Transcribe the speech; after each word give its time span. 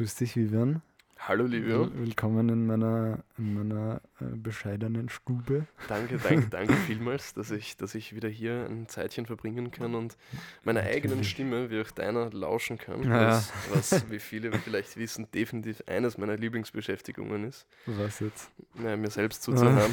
Grüß 0.00 0.14
dich, 0.14 0.34
Vivian. 0.34 0.80
Hallo 1.18 1.44
Livio. 1.44 1.80
Will- 1.94 2.06
Willkommen 2.06 2.48
in 2.48 2.66
meiner, 2.66 3.18
in 3.36 3.52
meiner 3.52 4.00
äh, 4.18 4.24
bescheidenen 4.34 5.10
Stube. 5.10 5.66
Danke, 5.88 6.16
danke, 6.16 6.46
danke 6.48 6.72
vielmals, 6.72 7.34
dass 7.34 7.50
ich, 7.50 7.76
dass 7.76 7.94
ich 7.94 8.14
wieder 8.16 8.30
hier 8.30 8.64
ein 8.70 8.88
Zeitchen 8.88 9.26
verbringen 9.26 9.70
kann 9.70 9.94
und 9.94 10.16
meiner 10.64 10.80
eigenen. 10.80 11.22
Stimme 11.22 11.68
wie 11.68 11.82
auch 11.82 11.90
deiner 11.90 12.30
lauschen 12.30 12.78
kann. 12.78 13.02
Ja. 13.02 13.32
Was, 13.32 13.52
was, 13.92 14.10
wie 14.10 14.20
viele 14.20 14.52
vielleicht 14.58 14.96
wissen, 14.96 15.30
definitiv 15.34 15.82
eines 15.86 16.16
meiner 16.16 16.38
Lieblingsbeschäftigungen 16.38 17.44
ist, 17.44 17.66
Was 17.84 18.20
jetzt? 18.20 18.50
ja, 18.82 18.96
mir 18.96 19.10
selbst 19.10 19.42
zuzuhören. 19.42 19.92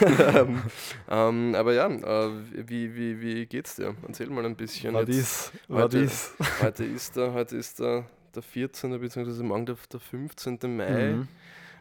ähm, 0.34 0.62
ähm, 1.08 1.54
aber 1.54 1.74
ja, 1.74 1.86
äh, 1.86 2.32
wie, 2.68 2.92
wie, 2.96 3.20
wie 3.20 3.46
geht's 3.46 3.76
dir? 3.76 3.94
Erzähl 4.04 4.30
mal 4.30 4.44
ein 4.44 4.56
bisschen. 4.56 4.94
War 4.94 5.02
jetzt. 5.02 5.12
dies? 5.16 5.52
War 5.68 5.84
heute- 5.84 6.00
dies? 6.02 6.32
Heute 6.60 6.84
ist 6.84 7.14
der, 7.14 7.32
heute 7.32 7.56
ist 7.56 7.78
der, 7.78 8.04
der 8.34 8.42
14. 8.42 9.00
bzw. 9.00 9.42
morgen 9.42 9.66
der, 9.66 9.76
der 9.92 10.00
15. 10.00 10.58
Mai. 10.76 11.12
Mhm. 11.14 11.28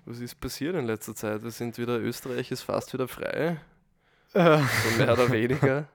Was 0.06 0.20
ist 0.20 0.40
passiert 0.40 0.76
in 0.76 0.86
letzter 0.86 1.16
Zeit? 1.16 1.44
Wir 1.44 1.52
sind 1.52 1.78
wieder, 1.78 2.00
Österreich 2.00 2.52
ist 2.52 2.62
fast 2.64 2.94
wieder 2.94 3.08
frei. 3.08 3.58
So 4.34 4.98
mehr 4.98 5.14
oder 5.14 5.32
weniger. 5.32 5.88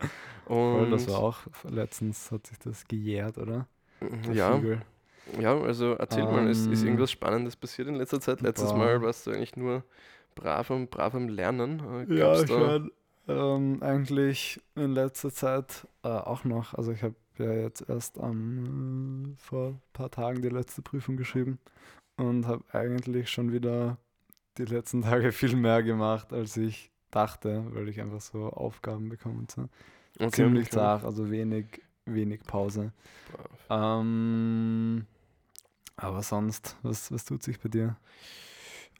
Und 0.46 0.90
das 0.90 1.06
war 1.08 1.18
auch, 1.20 1.38
letztens 1.64 2.30
hat 2.32 2.46
sich 2.46 2.58
das 2.58 2.86
gejährt, 2.88 3.38
oder? 3.38 3.68
Der 4.00 4.34
ja, 4.34 4.52
Vogel. 4.52 4.82
ja, 5.38 5.56
also 5.60 5.92
erzähl 5.94 6.24
mal, 6.24 6.48
ist, 6.48 6.66
ist 6.66 6.80
Ähm, 6.80 6.86
irgendwas 6.88 7.10
Spannendes 7.12 7.56
passiert 7.56 7.88
in 7.88 7.94
letzter 7.94 8.20
Zeit? 8.20 8.40
Letztes 8.40 8.70
boah. 8.70 8.78
Mal 8.78 9.02
warst 9.02 9.26
du 9.26 9.30
eigentlich 9.30 9.56
nur 9.56 9.84
brav 10.34 10.70
am, 10.70 10.88
brav 10.88 11.14
am 11.14 11.28
Lernen. 11.28 11.80
Äh, 12.10 12.14
Ja, 12.14 12.34
gab's 12.34 12.42
ich 12.42 12.50
da, 12.50 12.58
meine, 12.58 12.90
ähm, 13.28 13.82
eigentlich 13.82 14.60
in 14.74 14.92
letzter 14.92 15.30
Zeit 15.32 15.86
äh, 16.02 16.08
auch 16.08 16.44
noch. 16.44 16.74
Also 16.74 16.90
ich 16.92 17.02
habe 17.02 17.14
ja 17.42 17.52
jetzt 17.52 17.88
erst 17.88 18.18
am, 18.18 19.34
äh, 19.34 19.42
vor 19.42 19.68
ein 19.68 19.82
paar 19.92 20.10
Tagen 20.10 20.42
die 20.42 20.48
letzte 20.48 20.82
Prüfung 20.82 21.16
geschrieben 21.16 21.58
und 22.16 22.46
habe 22.46 22.64
eigentlich 22.72 23.30
schon 23.30 23.52
wieder 23.52 23.98
die 24.58 24.64
letzten 24.64 25.02
Tage 25.02 25.32
viel 25.32 25.56
mehr 25.56 25.82
gemacht, 25.82 26.32
als 26.32 26.56
ich 26.56 26.90
dachte, 27.10 27.64
weil 27.74 27.88
ich 27.88 28.00
einfach 28.00 28.20
so 28.20 28.48
Aufgaben 28.50 29.08
bekomme 29.08 29.40
und 29.40 29.50
so. 29.50 29.68
okay, 30.18 30.30
Ziemlich 30.30 30.66
okay. 30.68 30.76
zart, 30.76 31.04
also 31.04 31.30
wenig, 31.30 31.82
wenig 32.06 32.42
Pause. 32.44 32.92
Ähm, 33.70 35.06
aber 35.96 36.22
sonst, 36.22 36.76
was, 36.82 37.12
was 37.12 37.24
tut 37.24 37.42
sich 37.42 37.60
bei 37.60 37.68
dir? 37.68 37.96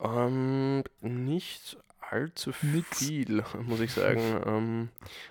Ähm, 0.00 0.82
nicht 1.00 1.78
allzu 2.12 2.52
Nix. 2.62 2.98
viel, 2.98 3.42
muss 3.66 3.80
ich 3.80 3.92
sagen. 3.92 4.20
ähm, 4.46 4.88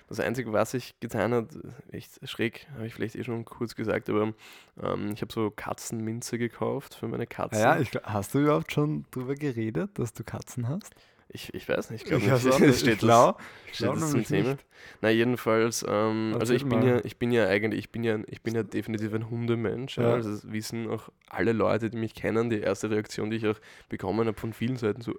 das 0.08 0.20
Einzige, 0.20 0.52
was 0.52 0.74
ich 0.74 0.98
getan 1.00 1.32
habe, 1.32 1.48
echt 1.90 2.26
schräg, 2.28 2.66
habe 2.74 2.86
ich 2.86 2.94
vielleicht 2.94 3.14
eh 3.16 3.24
schon 3.24 3.44
kurz 3.44 3.74
gesagt, 3.74 4.10
aber 4.10 4.34
ähm, 4.82 5.10
ich 5.14 5.22
habe 5.22 5.32
so 5.32 5.50
Katzenminze 5.50 6.38
gekauft 6.38 6.94
für 6.94 7.08
meine 7.08 7.26
Katzen. 7.26 7.60
Ja, 7.60 7.78
ich, 7.78 7.90
hast 8.02 8.34
du 8.34 8.40
überhaupt 8.40 8.72
schon 8.72 9.06
drüber 9.10 9.34
geredet, 9.34 9.98
dass 9.98 10.12
du 10.12 10.24
Katzen 10.24 10.68
hast? 10.68 10.94
ich, 11.34 11.54
ich 11.54 11.66
weiß 11.66 11.88
nicht, 11.90 12.02
ich 12.02 12.08
glaube 12.08 12.26
nicht, 12.26 12.40
steht 12.78 12.78
ich 12.78 12.84
das- 12.84 12.98
glaub, 12.98 13.40
ich 13.66 13.76
Steht 13.76 13.88
das 13.88 13.98
zum 14.00 14.08
nämlich 14.10 14.28
Thema? 14.28 14.50
nicht. 14.50 14.64
Na 15.00 15.08
jedenfalls, 15.08 15.82
ähm, 15.88 16.36
also 16.38 16.52
ich 16.52 16.66
bin 16.66 16.80
mal. 16.80 16.86
ja, 16.86 17.00
ich 17.04 17.16
bin 17.16 17.32
ja 17.32 17.46
eigentlich, 17.46 17.78
ich 17.78 17.90
bin 17.90 18.04
ja, 18.04 18.18
ich 18.26 18.42
bin 18.42 18.54
ja 18.54 18.62
definitiv 18.62 19.14
ein 19.14 19.30
Hundemensch. 19.30 19.96
Ja. 19.96 20.08
Ja. 20.08 20.14
Also 20.14 20.30
das 20.30 20.52
wissen 20.52 20.90
auch 20.90 21.08
alle 21.30 21.52
Leute, 21.52 21.88
die 21.88 21.96
mich 21.96 22.14
kennen. 22.14 22.50
Die 22.50 22.60
erste 22.60 22.90
Reaktion, 22.90 23.30
die 23.30 23.36
ich 23.38 23.46
auch 23.46 23.58
bekommen 23.88 24.26
habe 24.26 24.38
von 24.38 24.52
vielen 24.52 24.76
Seiten, 24.76 25.00
so, 25.00 25.14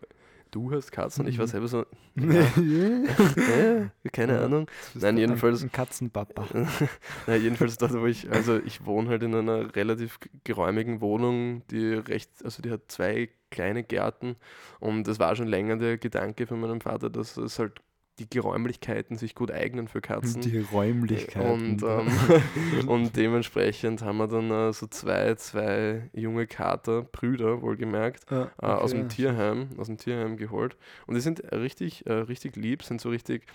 du 0.54 0.72
hast 0.72 0.92
Katzen? 0.92 1.28
Ich 1.28 1.38
war 1.38 1.46
Mhm. 1.46 1.50
selber 1.50 1.68
so, 1.68 1.86
äh, 2.16 3.90
keine 4.12 4.34
Ja. 4.34 4.46
Ahnung. 4.46 4.68
Nein, 4.94 5.16
ein- 5.16 5.18
jedenfalls- 5.18 5.64
Ein 5.64 5.72
Katzenpapa. 5.72 6.46
Na, 7.28 7.36
jedenfalls 7.36 7.78
dort, 7.78 7.94
wo 7.94 8.06
ich, 8.06 8.30
also 8.32 8.58
ich 8.58 8.86
wohne 8.86 9.10
halt 9.10 9.24
in 9.24 9.36
einer 9.36 9.76
relativ 9.76 10.20
geräumigen 10.44 11.02
Wohnung, 11.02 11.64
die 11.70 11.94
recht, 11.94 12.30
also 12.44 12.62
die 12.62 12.72
hat 12.72 12.82
zwei 12.90 13.30
kleine 13.52 13.84
Gärten 13.84 14.36
und 14.80 15.08
es 15.08 15.20
war 15.20 15.36
schon 15.36 15.48
länger 15.48 15.78
der 15.78 15.98
Gedanke 15.98 16.48
von 16.48 16.60
meinem 16.60 16.82
Vater, 16.82 17.10
dass 17.10 17.38
es 17.38 17.60
halt 17.60 17.82
die 18.20 18.30
Geräumlichkeiten 18.30 19.18
sich 19.18 19.34
gut 19.34 19.52
eignen 19.52 19.88
für 19.88 20.00
Katzen. 20.02 20.42
Die 20.42 20.60
Räumlichkeiten. 20.60 21.82
Und, 21.82 21.84
ähm, 21.84 22.88
und 22.88 23.16
dementsprechend 23.16 24.02
haben 24.04 24.18
wir 24.18 24.28
dann 24.28 24.52
äh, 24.52 24.72
so 24.72 24.86
zwei, 24.88 25.34
zwei 25.36 26.10
junge 26.14 26.46
Kater, 26.46 27.02
Brüder 27.04 27.62
wohlgemerkt, 27.62 28.32
Ah, 28.32 28.52
äh, 28.62 28.66
aus 28.68 28.92
dem 28.92 29.06
okay. 29.06 29.16
Tierheim, 29.16 29.70
aus 29.78 29.88
dem 29.88 29.98
Tierheim 29.98 30.38
geholt. 30.38 30.78
Und 31.08 31.16
die 31.16 31.22
sind 31.22 31.42
richtig, 31.52 32.06
äh, 32.06 32.14
richtig 32.14 32.56
lieb, 32.56 32.84
sind 32.84 33.02
so 33.02 33.10
richtig, 33.10 33.48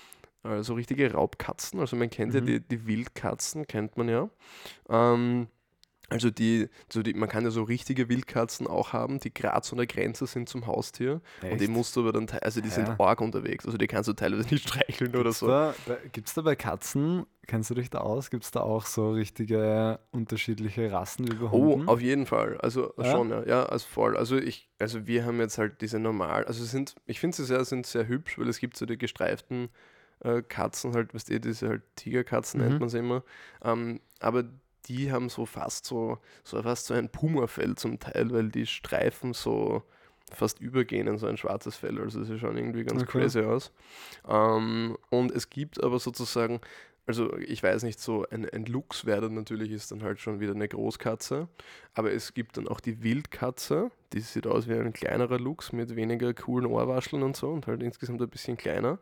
äh, 0.42 0.62
so 0.62 0.74
richtige 0.74 1.12
Raubkatzen. 1.12 1.78
Also 1.78 1.96
man 1.96 2.10
kennt 2.10 2.34
ja 2.34 2.40
Mhm. 2.40 2.46
die, 2.46 2.60
die 2.60 2.86
Wildkatzen, 2.86 3.66
kennt 3.66 3.96
man 3.96 4.08
ja. 4.08 4.28
Ähm, 4.88 5.46
also 6.10 6.30
die, 6.30 6.68
so 6.90 7.02
die, 7.02 7.12
man 7.14 7.28
kann 7.28 7.44
ja 7.44 7.50
so 7.50 7.62
richtige 7.62 8.08
Wildkatzen 8.08 8.66
auch 8.66 8.92
haben, 8.92 9.20
die 9.20 9.32
gerade 9.32 9.66
so 9.66 9.72
an 9.72 9.78
der 9.78 9.86
Grenze 9.86 10.26
sind 10.26 10.48
zum 10.48 10.66
Haustier. 10.66 11.20
Und 11.42 11.60
die 11.60 11.64
Echt? 11.64 11.68
musst 11.68 11.94
du 11.96 12.00
aber 12.00 12.12
dann, 12.12 12.26
also 12.40 12.60
die 12.62 12.70
sind 12.70 12.88
Ja. 12.88 12.96
arg 12.98 13.20
unterwegs. 13.20 13.66
Also 13.66 13.76
die 13.76 13.86
kannst 13.86 14.08
du 14.08 14.14
teilweise 14.14 14.48
nicht 14.48 14.62
streicheln 14.68 15.10
oder 15.14 15.24
Gibt's 15.24 15.40
so. 15.40 15.48
Da, 15.48 15.74
Gibt 16.12 16.28
es 16.28 16.34
da 16.34 16.42
bei 16.42 16.56
Katzen, 16.56 17.26
kennst 17.46 17.68
du 17.70 17.74
dich 17.74 17.90
da 17.90 17.98
aus, 17.98 18.30
gibt 18.30 18.44
es 18.44 18.50
da 18.50 18.60
auch 18.60 18.86
so 18.86 19.10
richtige 19.12 19.98
unterschiedliche 20.10 20.90
Rassen 20.92 21.26
wie 21.28 21.34
bei 21.34 21.46
Oh, 21.46 21.72
Hunden? 21.72 21.88
auf 21.88 22.00
jeden 22.00 22.26
Fall. 22.26 22.58
Also 22.58 22.94
Ja? 22.96 23.04
schon, 23.04 23.30
ja. 23.30 23.44
Ja, 23.46 23.62
also 23.66 23.86
voll. 23.86 24.16
Also 24.16 24.36
ich, 24.38 24.70
also 24.78 25.06
wir 25.06 25.24
haben 25.26 25.40
jetzt 25.40 25.58
halt 25.58 25.80
diese 25.82 25.98
normal, 25.98 26.44
also 26.44 26.64
sind, 26.64 26.94
ich 27.06 27.20
finde 27.20 27.36
sie 27.36 27.44
sehr, 27.44 27.64
sind 27.64 27.86
sehr 27.86 28.08
hübsch, 28.08 28.38
weil 28.38 28.48
es 28.48 28.58
gibt 28.60 28.76
so 28.76 28.86
die 28.86 28.96
gestreiften 28.98 29.68
äh, 30.20 30.42
Katzen, 30.42 30.94
halt, 30.94 31.14
weißt 31.14 31.28
du, 31.30 31.38
diese 31.40 31.68
halt 31.68 31.82
Tigerkatzen 31.96 32.60
Mhm. 32.60 32.66
nennt 32.68 32.80
man 32.80 32.88
sie 32.88 32.98
immer. 32.98 33.22
Ähm, 33.62 34.00
aber 34.20 34.44
die 34.88 35.12
haben 35.12 35.28
so 35.28 35.46
fast 35.46 35.84
so, 35.86 36.18
so 36.44 36.62
fast 36.62 36.86
so 36.86 36.94
ein 36.94 37.10
Pumafell 37.10 37.74
zum 37.76 37.98
Teil, 37.98 38.30
weil 38.30 38.48
die 38.48 38.66
Streifen 38.66 39.34
so 39.34 39.82
fast 40.32 40.60
übergehen 40.60 41.06
in 41.06 41.18
so 41.18 41.26
ein 41.26 41.36
schwarzes 41.36 41.76
Fell. 41.76 41.98
Also 42.00 42.22
sie 42.24 42.38
schauen 42.38 42.56
irgendwie 42.56 42.84
ganz 42.84 43.02
Okay. 43.02 43.06
crazy 43.06 43.40
aus. 43.40 43.72
Ähm, 44.26 44.96
und 45.10 45.30
es 45.30 45.50
gibt 45.50 45.82
aber 45.82 45.98
sozusagen, 45.98 46.60
also 47.06 47.34
ich 47.38 47.62
weiß 47.62 47.82
nicht, 47.84 47.98
so 48.00 48.26
ein, 48.30 48.48
ein 48.48 48.66
Luchswerder 48.66 49.30
natürlich 49.30 49.70
ist 49.70 49.90
dann 49.90 50.02
halt 50.02 50.20
schon 50.20 50.40
wieder 50.40 50.52
eine 50.52 50.68
Großkatze, 50.68 51.48
aber 51.94 52.12
es 52.12 52.34
gibt 52.34 52.58
dann 52.58 52.68
auch 52.68 52.80
die 52.80 53.02
Wildkatze, 53.02 53.90
die 54.12 54.20
sieht 54.20 54.46
aus 54.46 54.68
wie 54.68 54.74
ein 54.74 54.92
kleinerer 54.92 55.38
Luchs 55.38 55.72
mit 55.72 55.96
weniger 55.96 56.34
coolen 56.34 56.66
Ohrwascheln 56.66 57.22
und 57.22 57.36
so 57.36 57.48
und 57.48 57.66
halt 57.66 57.82
insgesamt 57.82 58.20
ein 58.20 58.28
bisschen 58.28 58.58
kleiner. 58.58 58.98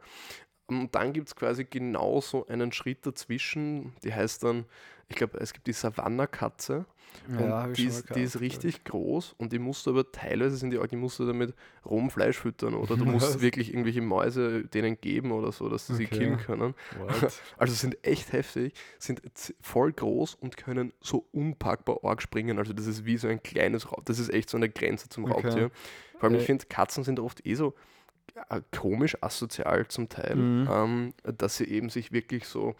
Und 0.68 0.94
dann 0.94 1.12
gibt 1.12 1.28
es 1.28 1.36
quasi 1.36 1.64
genauso 1.64 2.46
einen 2.48 2.72
Schritt 2.72 3.06
dazwischen, 3.06 3.92
die 4.02 4.12
heißt 4.12 4.42
dann, 4.42 4.64
ich 5.08 5.16
glaube, 5.16 5.38
es 5.38 5.52
gibt 5.52 5.66
die 5.66 5.72
Savannah-Katze. 5.72 6.84
Und 7.28 7.50
hab 7.52 7.70
ich 7.70 7.76
die, 7.76 7.84
ist, 7.86 8.14
die 8.14 8.22
ist 8.22 8.40
richtig 8.40 8.84
groß 8.84 9.34
und 9.38 9.52
die 9.52 9.58
musst 9.58 9.86
du 9.86 9.90
aber 9.90 10.10
teilweise 10.12 10.56
sind 10.56 10.70
die, 10.70 10.78
auch- 10.78 10.86
die 10.86 10.96
musst 10.96 11.18
du 11.18 11.24
damit 11.26 11.54
Rohmfleisch 11.84 12.36
füttern 12.36 12.74
oder 12.74 12.96
du 12.96 13.04
musst 13.06 13.40
wirklich 13.40 13.70
irgendwelche 13.72 14.02
Mäuse 14.02 14.64
denen 14.64 15.00
geben 15.00 15.32
oder 15.32 15.50
so, 15.50 15.68
dass 15.68 15.86
sie 15.86 15.94
sie 15.94 16.04
Okay. 16.06 16.18
killen 16.18 16.36
können. 16.38 16.74
What? 16.98 17.32
Also 17.58 17.74
sind 17.74 18.04
echt 18.04 18.32
heftig, 18.32 18.74
sind 18.98 19.22
voll 19.62 19.92
groß 19.92 20.34
und 20.34 20.56
können 20.56 20.92
so 21.00 21.26
unpackbar 21.32 22.00
arg 22.02 22.20
springen. 22.20 22.58
Also 22.58 22.72
das 22.74 22.86
ist 22.86 23.06
wie 23.06 23.16
so 23.16 23.28
ein 23.28 23.42
kleines 23.42 23.90
Raub. 23.90 24.04
Das 24.04 24.18
ist 24.18 24.28
echt 24.28 24.50
so 24.50 24.56
eine 24.58 24.68
Grenze 24.68 25.08
zum 25.08 25.24
Okay. 25.24 25.32
Raubtier. 25.34 25.70
Vor 26.18 26.24
allem, 26.24 26.34
ich 26.36 26.42
Äh. 26.42 26.46
finde, 26.46 26.66
Katzen 26.66 27.02
sind 27.04 27.18
oft 27.20 27.46
eh 27.46 27.54
so 27.54 27.74
äh, 28.50 28.60
komisch 28.76 29.16
asozial 29.22 29.86
zum 29.88 30.10
Teil, 30.10 30.36
Mhm. 30.36 30.68
ähm, 30.70 31.14
dass 31.38 31.56
sie 31.56 31.64
eben 31.64 31.88
sich 31.88 32.12
wirklich 32.12 32.46
so, 32.46 32.74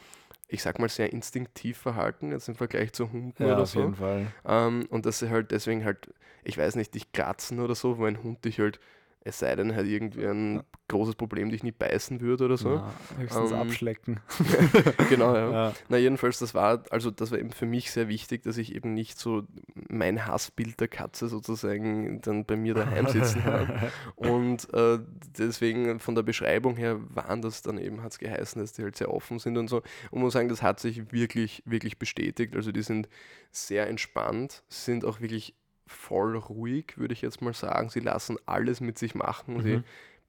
ich 0.49 0.63
sag 0.63 0.79
mal, 0.79 0.89
sehr 0.89 1.13
instinktiv 1.13 1.79
verhalten, 1.79 2.31
jetzt 2.33 2.49
im 2.49 2.55
Vergleich 2.55 2.93
zu 2.93 3.11
Hunden 3.13 3.45
Ja, 3.45 3.53
oder 3.53 3.63
auf 3.63 3.71
so. 3.71 3.81
jeden 3.81 3.95
Fall. 3.97 4.27
Ähm, 4.45 4.87
und 4.91 5.07
dass 5.07 5.19
sie 5.19 5.31
halt 5.31 5.51
deswegen 5.51 5.85
halt, 5.85 6.09
ich 6.45 6.57
weiß 6.59 6.77
nicht, 6.77 6.95
dich 6.95 7.13
kratzen 7.13 7.61
oder 7.61 7.75
so, 7.75 7.99
wo 7.99 8.05
ein 8.05 8.23
Hund 8.23 8.45
dich 8.45 8.61
halt, 8.61 8.79
es 9.27 9.41
sei 9.41 9.57
denn, 9.57 9.75
halt 9.75 9.89
irgendwie 9.89 10.25
ein 10.25 10.63
großes 10.89 11.17
Problem 11.17 11.51
dich 11.51 11.65
nicht 11.65 11.81
beißen 11.81 12.21
würde 12.21 12.45
oder 12.45 12.57
so. 12.57 12.77
Na, 12.77 12.93
höchstens 13.19 13.51
Ähm, 13.51 13.59
abschlecken. 13.59 14.21
genau, 15.11 15.35
ja. 15.35 15.51
Ja. 15.51 15.73
Na, 15.89 15.97
jedenfalls, 15.97 16.39
das 16.39 16.55
war, 16.55 16.85
also 16.91 17.11
das 17.11 17.33
war 17.33 17.39
eben 17.41 17.51
für 17.51 17.67
mich 17.67 17.91
sehr 17.91 18.07
wichtig, 18.07 18.45
dass 18.45 18.57
ich 18.57 18.73
eben 18.73 18.95
nicht 18.95 19.19
so 19.19 19.43
mein 19.89 20.27
Hassbild 20.27 20.79
der 20.79 20.87
Katze 20.87 21.27
sozusagen 21.27 22.21
dann 22.21 22.45
bei 22.45 22.55
mir 22.55 22.75
daheim 22.75 23.09
sitzen 23.09 23.45
habe. 23.45 23.91
Und 24.15 24.73
äh, 24.73 25.01
deswegen 25.37 25.99
von 25.99 26.15
der 26.15 26.23
Beschreibung 26.23 26.77
her 26.77 27.01
waren 27.09 27.43
das 27.43 27.63
dann 27.63 27.79
eben, 27.79 28.05
hat 28.05 28.13
es 28.13 28.19
geheißen, 28.21 28.61
dass 28.63 28.75
die 28.75 28.85
halt 28.85 28.97
sehr 28.97 29.13
offen 29.13 29.41
sind 29.41 29.59
und 29.59 29.67
so. 29.67 29.83
Und 30.13 30.21
muss 30.21 30.35
sagen, 30.35 30.49
das 30.49 30.63
hat 30.63 30.79
sich 30.79 31.11
wirklich, 31.11 31.65
wirklich 31.67 31.99
bestätigt. 31.99 32.55
Also 32.55 32.71
die 32.71 32.83
sind 32.83 33.09
sehr 33.51 33.89
entspannt, 33.89 34.63
sind 34.69 35.05
auch 35.05 35.21
wirklich 35.21 35.57
voll 35.87 36.37
ruhig, 36.37 36.95
würde 36.97 37.13
ich 37.15 37.23
jetzt 37.23 37.43
mal 37.43 37.55
sagen. 37.55 37.91
Sie 37.91 38.01
lassen 38.01 38.37
alles 38.47 38.81
mit 38.81 38.99
sich 38.99 39.15
machen. 39.15 39.63
Sie 39.63 39.77
Mhm. 39.79 39.85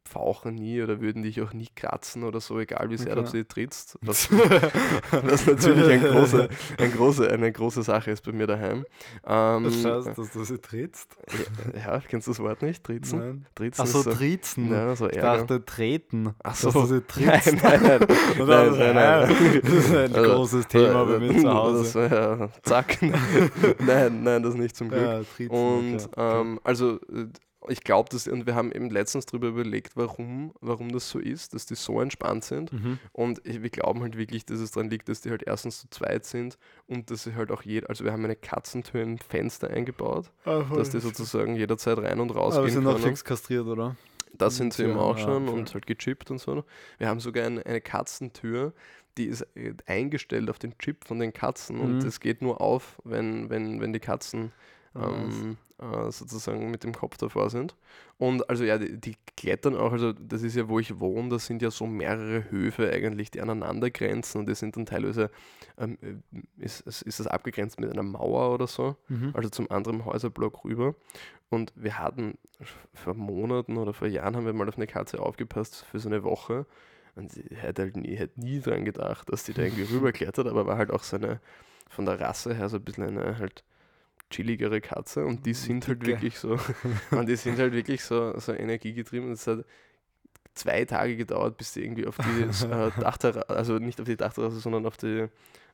Fauchen 0.07 0.56
nie 0.56 0.81
oder 0.81 1.01
würden 1.01 1.24
dich 1.24 1.42
auch 1.42 1.54
nie 1.54 1.68
kratzen 1.75 2.24
oder 2.24 2.39
so, 2.39 2.59
egal 2.59 2.89
wie 2.89 2.98
sehr 2.98 3.13
Okay. 3.13 3.21
du 3.24 3.27
sie 3.30 3.44
trittst. 3.45 3.98
Was, 4.01 4.30
was 4.31 5.45
natürlich 5.45 5.89
ein 5.89 6.01
große, 6.01 6.50
ein 6.80 6.92
große, 6.92 7.30
eine 7.30 7.51
große 7.51 7.83
Sache 7.83 8.12
ist 8.12 8.21
bei 8.25 8.31
mir 8.31 8.48
daheim. 8.48 8.86
Ähm, 9.25 9.63
Das 9.63 9.86
heißt, 9.86 10.18
dass 10.18 10.31
du 10.31 10.44
sie 10.44 10.59
trittst? 10.59 11.15
ja, 11.75 12.00
kennst 12.00 12.27
du 12.27 12.31
das 12.31 12.39
Wort 12.39 12.62
nicht? 12.62 12.83
Tritzen? 12.83 13.19
Nein. 13.19 13.45
Tritzen 13.56 13.81
Achso, 13.83 14.00
ist 14.00 14.04
so, 14.06 14.12
tritzen. 14.13 14.71
ja, 14.71 14.95
so 14.95 15.07
ich 15.09 15.18
dachte 15.18 15.63
treten. 15.65 16.33
Ach 16.44 16.51
dass 16.60 16.62
so. 16.62 16.71
du 16.71 16.86
sie 16.86 16.94
Nein, 16.95 17.42
trittst. 17.42 17.63
nein, 17.63 17.81
nein. 17.83 18.00
Nein, 18.38 18.45
nein, 18.77 18.95
nein. 18.95 19.30
hä? 19.30 19.62
Das 19.62 19.74
ist 19.74 19.95
ein 19.95 20.15
Also, 20.15 20.31
großes 20.33 20.68
Thema 20.68 21.06
bei 21.06 21.19
mir 21.19 21.38
zu 21.39 21.53
Hause. 21.53 21.83
Das, 22.10 22.12
ja, 22.12 22.50
zack. 22.63 22.98
nein, 23.80 24.24
nein, 24.24 24.44
das 24.44 24.53
nicht 24.56 24.75
zum 24.75 24.89
Glück. 24.89 25.01
Ja, 25.01 25.24
tritzen. 25.24 25.50
Und 25.50 25.95
okay. 25.95 26.06
okay. 26.15 26.39
ähm, 26.42 26.60
also 26.63 26.95
äh, 26.95 27.27
ich 27.69 27.84
glaube, 27.84 28.10
dass 28.10 28.28
und 28.28 28.46
wir 28.46 28.56
haben 28.56 28.72
eben 28.72 28.90
letztens 28.90 29.25
darüber 29.25 29.48
überlegt, 29.48 29.96
warum, 29.96 30.54
warum 30.62 30.92
das 30.92 31.10
so 31.10 31.19
ist, 31.19 31.54
dass 31.54 31.66
die 31.66 31.75
so 31.75 32.02
entspannt 32.02 32.44
sind. 32.44 32.72
Mhm. 32.74 33.00
Und 33.12 33.46
ich, 33.46 33.62
wir 33.64 33.69
glauben 33.69 34.02
halt 34.02 34.18
wirklich, 34.18 34.46
dass 34.46 34.60
es 34.60 34.72
daran 34.72 34.90
liegt, 34.90 35.10
dass 35.10 35.22
die 35.22 35.30
halt 35.30 35.44
erstens 35.44 35.80
zu 35.81 35.90
zweit 35.90 36.25
sind 36.25 36.58
und 36.88 37.10
dass 37.12 37.24
sie 37.24 37.36
halt 37.36 37.52
auch 37.52 37.62
jeder, 37.64 37.90
also 37.90 38.04
wir 38.04 38.12
haben 38.12 38.24
eine 38.24 38.36
Katzentür 38.36 39.02
ein 39.02 39.18
Fenster 39.18 39.69
eingebaut, 39.69 40.31
dass 40.44 40.90
die 40.90 41.00
sozusagen 41.00 41.56
jederzeit 41.56 41.98
rein 42.00 42.19
und 42.19 42.31
raus 42.31 42.56
Aber 42.56 42.66
gehen 42.66 42.75
sind 42.75 42.84
können. 42.86 43.00
fix 43.00 43.24
kastriert, 43.24 43.68
oder? 43.68 43.96
Das 44.38 44.58
sind 44.58 44.74
sie 44.74 44.84
Tür, 44.84 44.92
eben 44.92 45.00
auch 45.00 45.18
ja, 45.18 45.24
schon 45.24 45.48
okay. 45.48 45.58
und 45.58 45.74
halt 45.74 45.88
gechippt 45.88 46.30
und 46.31 46.40
so. 46.40 46.63
Wir 46.98 47.08
haben 47.08 47.20
sogar 47.20 47.46
eine, 47.46 47.66
eine 47.66 47.81
Katzentür, 47.81 48.74
die 49.18 49.25
ist 49.25 49.42
äh, 49.56 49.74
eingestellt 49.88 50.50
auf 50.50 50.60
den 50.60 50.78
Chip 50.78 51.06
von 51.06 51.20
den 51.20 51.34
Katzen 51.34 51.80
und 51.80 52.00
Mhm. 52.00 52.08
es 52.08 52.20
geht 52.20 52.42
nur 52.42 52.62
auf, 52.62 53.02
wenn, 53.04 53.50
wenn, 53.50 53.81
wenn 53.81 53.94
die 53.94 54.00
Katzen 54.00 54.52
Ah, 54.94 55.10
ähm, 55.10 55.58
äh, 55.79 56.12
sozusagen 56.12 56.71
mit 56.71 56.83
dem 56.83 56.94
Kopf 56.94 57.18
davor 57.18 57.50
sind. 57.50 57.75
Und 58.18 58.50
also 58.50 58.63
ja, 58.63 58.77
die, 58.77 58.97
die 58.97 59.15
klettern 59.35 59.75
auch, 59.75 59.91
also 59.91 60.12
das 60.13 60.41
ist 60.41 60.56
ja, 60.56 60.68
wo 60.68 60.79
ich 60.79 61.00
wohne, 61.00 61.29
das 61.29 61.45
sind 61.45 61.62
ja 61.62 61.69
so 61.69 61.85
mehrere 61.85 62.50
Höfe 62.50 62.91
eigentlich, 62.91 63.29
die 63.31 63.41
aneinander 63.41 63.89
grenzen 63.91 64.39
und 64.39 64.50
die 64.50 64.56
sind 64.56 64.75
dann 64.75 64.85
teilweise, 64.88 65.29
ähm, 65.77 65.97
äh, 66.01 66.63
ist, 66.63 66.81
ist 66.81 67.03
ist 67.03 67.19
das 67.19 67.27
abgegrenzt 67.27 67.79
mit 67.79 67.91
einer 67.91 68.03
Mauer 68.03 68.53
oder 68.53 68.68
so 68.68 68.95
Mhm. 69.07 69.31
also 69.33 69.50
zum 69.50 69.69
anderen 69.71 70.06
Häuserblock 70.06 70.63
rüber. 70.65 70.95
Und 71.50 71.71
wir 71.75 71.97
hatten 72.00 72.38
vor 72.94 73.13
Monaten 73.13 73.77
oder 73.77 73.94
vor 73.94 74.07
Jahren 74.07 74.35
haben 74.35 74.45
wir 74.45 74.53
mal 74.53 74.68
auf 74.68 74.75
eine 74.77 74.88
Katze 74.88 75.19
aufgepasst 75.21 75.85
für 75.89 76.00
so 76.00 76.09
eine 76.09 76.24
Woche. 76.24 76.65
Und 77.15 77.31
sie 77.31 77.44
hätte 77.56 77.83
halt 77.83 77.95
nie, 77.95 78.15
hätte 78.15 78.39
nie 78.39 78.59
dran 78.59 78.83
gedacht, 78.83 79.31
dass 79.31 79.44
die 79.44 79.53
da 79.53 79.62
irgendwie 79.62 79.83
rüberklettert, 79.95 80.47
aber 80.47 80.65
war 80.68 80.77
halt 80.77 80.91
auch 80.91 81.03
so 81.03 81.15
eine, 81.15 81.39
von 81.89 82.06
der 82.06 82.19
Rasse 82.19 82.53
her 82.53 82.68
so 82.68 82.77
ein 82.77 82.83
bisschen 82.83 83.06
eine 83.06 83.38
halt 83.38 83.63
chilligere 84.29 84.81
Katze 84.81 85.25
und 85.25 85.45
die 85.45 85.53
sind 85.53 85.88
halt 85.88 86.06
wirklich 86.06 86.38
so, 86.38 86.57
und 87.12 87.29
die 87.29 87.35
sind 87.35 87.59
halt 87.59 87.74
wirklich 87.74 88.03
so, 88.03 88.38
so 88.39 88.53
energiegetrieben. 88.53 89.31
Es 89.31 89.47
hat 89.47 89.65
zwei 90.57 90.86
Tage 90.86 91.15
gedauert, 91.15 91.57
bis 91.57 91.74
sie 91.74 91.83
irgendwie 91.83 92.06
auf 92.07 92.18
die 92.18 92.42
äh, 92.65 92.92
Dachterrasse, 93.00 93.50
also 93.50 93.80
nicht 93.80 94.00
auf 94.01 94.06
die 94.07 94.18
Dachterrasse, 94.18 94.59
sondern 94.59 94.86
auf 94.86 94.98
die, 94.98 95.27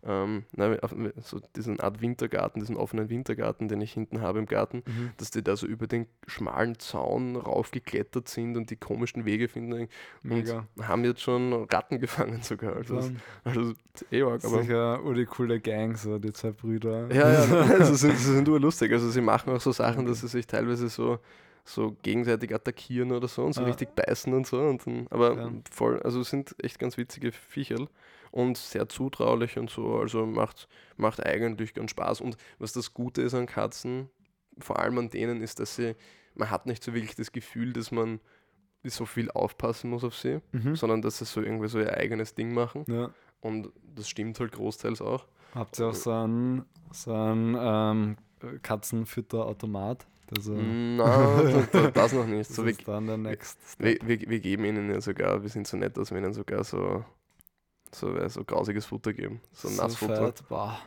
ähm, 0.05 0.43
nein, 0.51 0.77
auf 0.81 0.93
so 1.21 1.39
diesen 1.55 1.79
Art 1.79 2.01
Wintergarten, 2.01 2.59
diesen 2.59 2.75
offenen 2.75 3.09
Wintergarten, 3.09 3.69
den 3.69 3.79
ich 3.79 3.93
hinten 3.93 4.19
habe 4.21 4.39
im 4.39 4.45
Garten, 4.45 4.83
Mhm. 4.85 5.11
dass 5.17 5.31
die 5.31 5.41
da 5.41 5.55
so 5.55 5.65
über 5.65 5.87
den 5.87 6.07
schmalen 6.27 6.77
Zaun 6.77 7.37
raufgeklettert 7.37 8.27
sind 8.27 8.57
und 8.57 8.69
die 8.69 8.75
komischen 8.75 9.23
Wege 9.23 9.47
finden 9.47 9.87
Mega. 10.21 10.65
und 10.75 10.87
haben 10.89 11.05
jetzt 11.05 11.21
schon 11.21 11.53
Ratten 11.53 11.99
gefangen 11.99 12.41
sogar. 12.41 12.75
Also, 12.75 12.95
das- 12.97 13.11
also 13.45 13.73
eh 14.11 14.23
arg, 14.23 14.43
aber 14.43 14.61
Sicher 14.61 15.01
ur 15.03 15.25
coole 15.25 15.61
Gang, 15.61 15.95
so 15.97 16.19
die 16.19 16.33
zwei 16.33 16.51
Brüder. 16.51 17.07
ja, 17.13 17.31
ja, 17.45 17.61
also 17.79 17.93
sie, 17.93 18.11
sie 18.11 18.33
sind 18.35 18.49
urlustig. 18.49 18.91
Also 18.91 19.09
sie 19.09 19.21
machen 19.21 19.53
auch 19.53 19.61
so 19.61 19.71
Sachen, 19.71 20.05
dass 20.05 20.19
sie 20.19 20.27
sich 20.27 20.45
teilweise 20.45 20.89
so, 20.89 21.19
so 21.65 21.95
gegenseitig 22.01 22.53
attackieren 22.53 23.11
oder 23.11 23.27
so 23.27 23.43
und 23.43 23.53
so 23.53 23.61
Ja. 23.61 23.67
richtig 23.67 23.95
beißen 23.95 24.33
und 24.33 24.45
so. 24.47 24.59
Und 24.59 24.85
dann, 24.85 25.07
aber 25.09 25.35
Ja. 25.37 25.51
voll, 25.71 26.01
also 26.03 26.21
sind 26.23 26.55
echt 26.61 26.77
ganz 26.79 26.97
witzige 26.97 27.31
Viecherl 27.31 27.87
und 28.31 28.57
sehr 28.57 28.89
zutraulich 28.89 29.57
und 29.57 29.69
so. 29.69 29.97
Also 29.97 30.25
macht, 30.25 30.67
macht 30.97 31.25
eigentlich 31.25 31.73
ganz 31.73 31.91
Spaß. 31.91 32.21
Und 32.21 32.35
was 32.59 32.73
das 32.73 32.93
Gute 32.93 33.21
ist 33.21 33.33
an 33.33 33.45
Katzen, 33.45 34.09
vor 34.59 34.79
allem 34.79 34.97
an 34.97 35.09
denen, 35.09 35.41
ist, 35.41 35.59
dass 35.59 35.75
sie, 35.77 35.95
man 36.35 36.49
hat 36.49 36.65
nicht 36.65 36.83
so 36.83 36.93
wirklich 36.93 37.15
das 37.15 37.31
Gefühl, 37.31 37.71
dass 37.73 37.91
man 37.91 38.19
so 38.83 39.05
viel 39.05 39.31
aufpassen 39.31 39.89
muss 39.89 40.03
auf 40.03 40.15
sie, 40.17 40.41
Mhm. 40.51 40.75
sondern 40.75 41.01
dass 41.01 41.19
sie 41.19 41.25
so 41.25 41.41
irgendwie 41.41 41.69
so 41.69 41.79
ihr 41.79 41.95
eigenes 41.95 42.35
Ding 42.35 42.53
machen. 42.53 42.83
Ja. 42.87 43.11
Und 43.39 43.69
das 43.95 44.09
stimmt 44.09 44.37
halt 44.41 44.51
großteils 44.51 45.01
auch. 45.01 45.25
Habt 45.55 45.79
ihr 45.79 45.87
auch 45.87 45.93
so 45.93 46.11
einen, 46.11 46.65
so 46.91 47.13
einen 47.13 47.55
ähm, 47.57 48.17
Katzenfütterautomat? 48.61 50.05
Also, 50.35 50.53
Nein, 50.53 51.67
das, 51.71 51.93
das 51.93 52.13
noch 52.13 52.25
nicht. 52.25 52.49
das 52.49 52.55
So, 52.55 52.63
wir, 52.65 52.71
ist 52.71 52.87
dann 52.87 53.07
der 53.07 53.17
Next 53.17 53.57
wir, 53.79 53.97
wir, 54.03 54.19
wir 54.21 54.39
geben 54.39 54.65
ihnen 54.65 54.89
ja 54.89 55.01
sogar, 55.01 55.41
wir 55.41 55.49
sind 55.49 55.67
so 55.67 55.77
nett, 55.77 55.97
dass 55.97 56.11
wir 56.11 56.17
ihnen 56.19 56.33
sogar 56.33 56.63
so, 56.63 57.03
so, 57.91 58.27
so 58.29 58.43
grausiges 58.43 58.85
Futter 58.85 59.13
geben. 59.13 59.41
So 59.51 59.69
Nassfutter. 59.69 60.25
fett, 60.27 60.47
boah. 60.49 60.77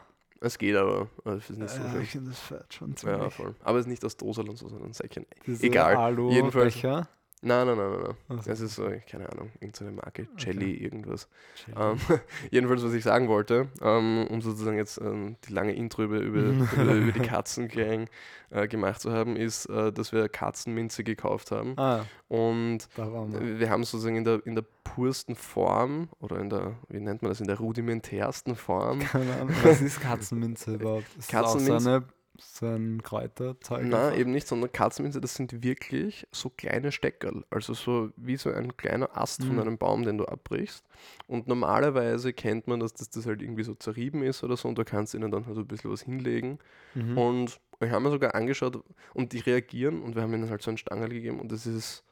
Es 0.41 0.59
geht 0.59 0.77
aber, 0.77 1.09
aber 1.25 1.35
es 1.37 1.49
ist 1.49 1.59
nicht 1.59 1.71
so 1.71 1.81
Ja, 1.81 1.87
ich 1.87 1.93
schlecht. 1.93 2.11
finde 2.13 2.31
das 2.31 2.39
fett 2.41 2.75
schon 2.75 2.91
Ja, 2.91 2.97
ziemlich. 2.97 3.35
voll. 3.35 3.55
Aber 3.65 3.79
es 3.79 3.87
ist 3.87 3.91
nicht 3.91 4.05
aus 4.05 4.17
Dosel 4.17 4.49
und 4.49 4.57
so, 4.57 4.69
sondern 4.69 4.93
Säckchen. 4.93 5.25
Diese 5.47 5.67
Egal, 5.67 5.97
Alu 5.97 6.31
jedenfalls- 6.31 6.75
Becher. 6.75 7.09
Nein, 7.43 7.67
nein, 7.67 7.77
nein, 7.77 7.91
nein. 7.91 8.01
nein. 8.29 8.39
Also, 8.39 8.51
Es 8.51 8.61
ist 8.61 8.75
so, 8.77 8.91
keine 9.09 9.31
Ahnung, 9.31 9.51
irgendeine 9.61 9.93
Marke, 9.93 10.27
Jelly, 10.39 10.75
irgendwas. 10.75 11.29
chill. 11.55 11.75
Ähm, 11.79 11.99
jedenfalls, 12.51 12.83
was 12.83 12.95
ich 12.95 13.05
sagen 13.05 13.29
wollte, 13.29 13.69
ähm, 13.83 14.27
um 14.29 14.41
sozusagen 14.41 14.79
jetzt 14.79 14.99
ähm, 15.01 15.37
die 15.47 15.53
lange 15.53 15.75
Intro 15.75 16.03
über, 16.05 16.19
über, 16.19 16.41
über, 16.41 16.95
über 16.95 17.13
die 17.13 17.21
Katzengang 17.29 18.09
äh, 18.51 18.67
gemacht 18.67 19.01
zu 19.03 19.13
haben, 19.13 19.37
ist, 19.37 19.67
äh, 19.67 19.93
dass 19.93 20.13
wir 20.13 20.29
Katzenminze 20.31 21.05
gekauft 21.05 21.51
haben. 21.51 21.75
ah, 21.79 22.05
Und 22.29 22.89
da 22.97 23.13
waren 23.13 23.33
wir. 23.33 23.61
wir 23.61 23.71
haben 23.71 23.85
sozusagen 23.85 24.17
in 24.17 24.25
der, 24.25 24.45
in 24.47 24.55
der 24.55 24.65
pursten 24.83 25.37
Form 25.37 26.09
oder 26.21 26.39
in 26.41 26.49
der, 26.49 26.73
wie 26.89 27.01
nennt 27.01 27.21
man 27.23 27.31
das, 27.31 27.41
in 27.41 27.47
der 27.49 27.59
rudimentärsten 27.59 28.57
Form. 28.57 29.01
Keine 29.01 29.35
Ahnung. 29.35 29.55
Was 29.63 29.83
ist 29.83 30.01
Katzenminze 30.01 30.75
überhaupt? 30.75 31.05
Ist 31.19 31.31
Katzenminze- 31.31 32.03
so, 32.41 32.67
eine, 32.67 32.77
so 32.77 32.79
ein 32.79 33.03
Kräuterzeug? 33.03 33.83
Nein, 33.83 33.95
einfach? 33.95 34.19
eben 34.19 34.31
nicht, 34.33 34.47
sondern 34.47 34.73
Katzenminze, 34.73 35.21
das 35.21 35.35
sind 35.35 35.63
wirklich 35.63 36.27
so 36.33 36.51
kleine 36.51 36.93
Steckerl. 36.93 37.45
Also 37.51 37.75
so 37.75 38.11
wie 38.17 38.37
so 38.37 38.51
ein 38.51 38.77
kleiner 38.77 39.17
Ast 39.17 39.45
von 39.45 39.57
Mhm. 39.57 39.61
einem 39.63 39.79
Baum, 39.79 40.05
den 40.05 40.19
du 40.19 40.25
abbrichst. 40.27 40.85
Und 41.27 41.49
normalerweise 41.49 42.33
kennt 42.33 42.67
man, 42.69 42.81
dass 42.81 42.95
das, 42.95 43.11
das 43.11 43.27
halt 43.27 43.43
irgendwie 43.43 43.65
so 43.65 43.75
zerrieben 43.75 44.23
ist 44.23 44.43
oder 44.45 44.57
so 44.57 44.69
und 44.69 44.79
du 44.79 44.85
kannst 44.85 45.15
ihnen 45.15 45.31
dann 45.31 45.47
halt 45.47 45.55
so 45.55 45.61
ein 45.63 45.67
bisschen 45.69 45.91
was 45.91 46.03
hinlegen. 46.03 46.59
Mhm. 46.95 47.19
Und 47.19 47.61
ich 47.81 47.91
habe 47.91 48.03
mir 48.03 48.11
sogar 48.11 48.35
angeschaut 48.35 48.83
und 49.13 49.33
die 49.33 49.41
reagieren 49.41 50.01
und 50.03 50.15
wir 50.15 50.23
haben 50.23 50.33
ihnen 50.33 50.49
halt 50.49 50.63
so 50.63 50.71
einen 50.71 50.79
Stangel 50.79 51.11
gegeben 51.11 51.41
und 51.41 51.53
das 51.53 51.67
ist 51.67 52.05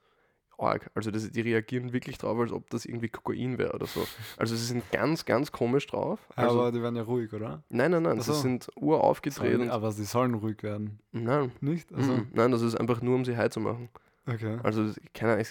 arg. 0.59 0.91
Also 0.95 1.11
das, 1.11 1.31
die 1.31 1.41
reagieren 1.41 1.93
wirklich 1.93 2.19
drauf, 2.19 2.39
als 2.39 2.53
ob 2.53 2.69
das 2.71 2.85
irgendwie 2.87 3.09
Kokain 3.09 3.59
wäre 3.59 3.73
oder 3.75 3.87
so. 3.87 4.07
Also 4.37 4.55
sie 4.57 4.65
sind 4.65 4.91
ganz, 4.93 5.25
ganz 5.25 5.53
komisch 5.53 5.87
drauf. 5.87 6.21
Also, 6.37 6.61
aber 6.61 6.73
die 6.73 6.83
werden 6.83 6.97
ja 6.97 7.03
ruhig, 7.03 7.33
oder? 7.33 7.63
nein, 7.69 7.91
nein, 7.91 8.03
nein, 8.03 8.19
Ach 8.21 8.25
sie 8.25 8.33
so. 8.33 8.39
sind 8.41 8.69
uraufgedreht. 8.77 9.57
Sollen, 9.57 9.71
aber 9.71 9.93
sie 9.93 10.05
sollen 10.05 10.35
ruhig 10.35 10.63
werden. 10.63 10.99
nein, 11.13 11.53
Nicht? 11.61 11.93
Also, 11.95 12.13
mhm, 12.13 12.29
nein, 12.33 12.51
das 12.51 12.63
ist 12.63 12.75
einfach 12.77 13.01
nur, 13.03 13.15
um 13.15 13.25
sie 13.25 13.37
high 13.37 13.51
zu 13.51 13.61
machen. 13.61 13.89
okay. 14.27 14.59
Also 14.63 14.91
keine 15.13 15.33
Ahnung, 15.35 15.47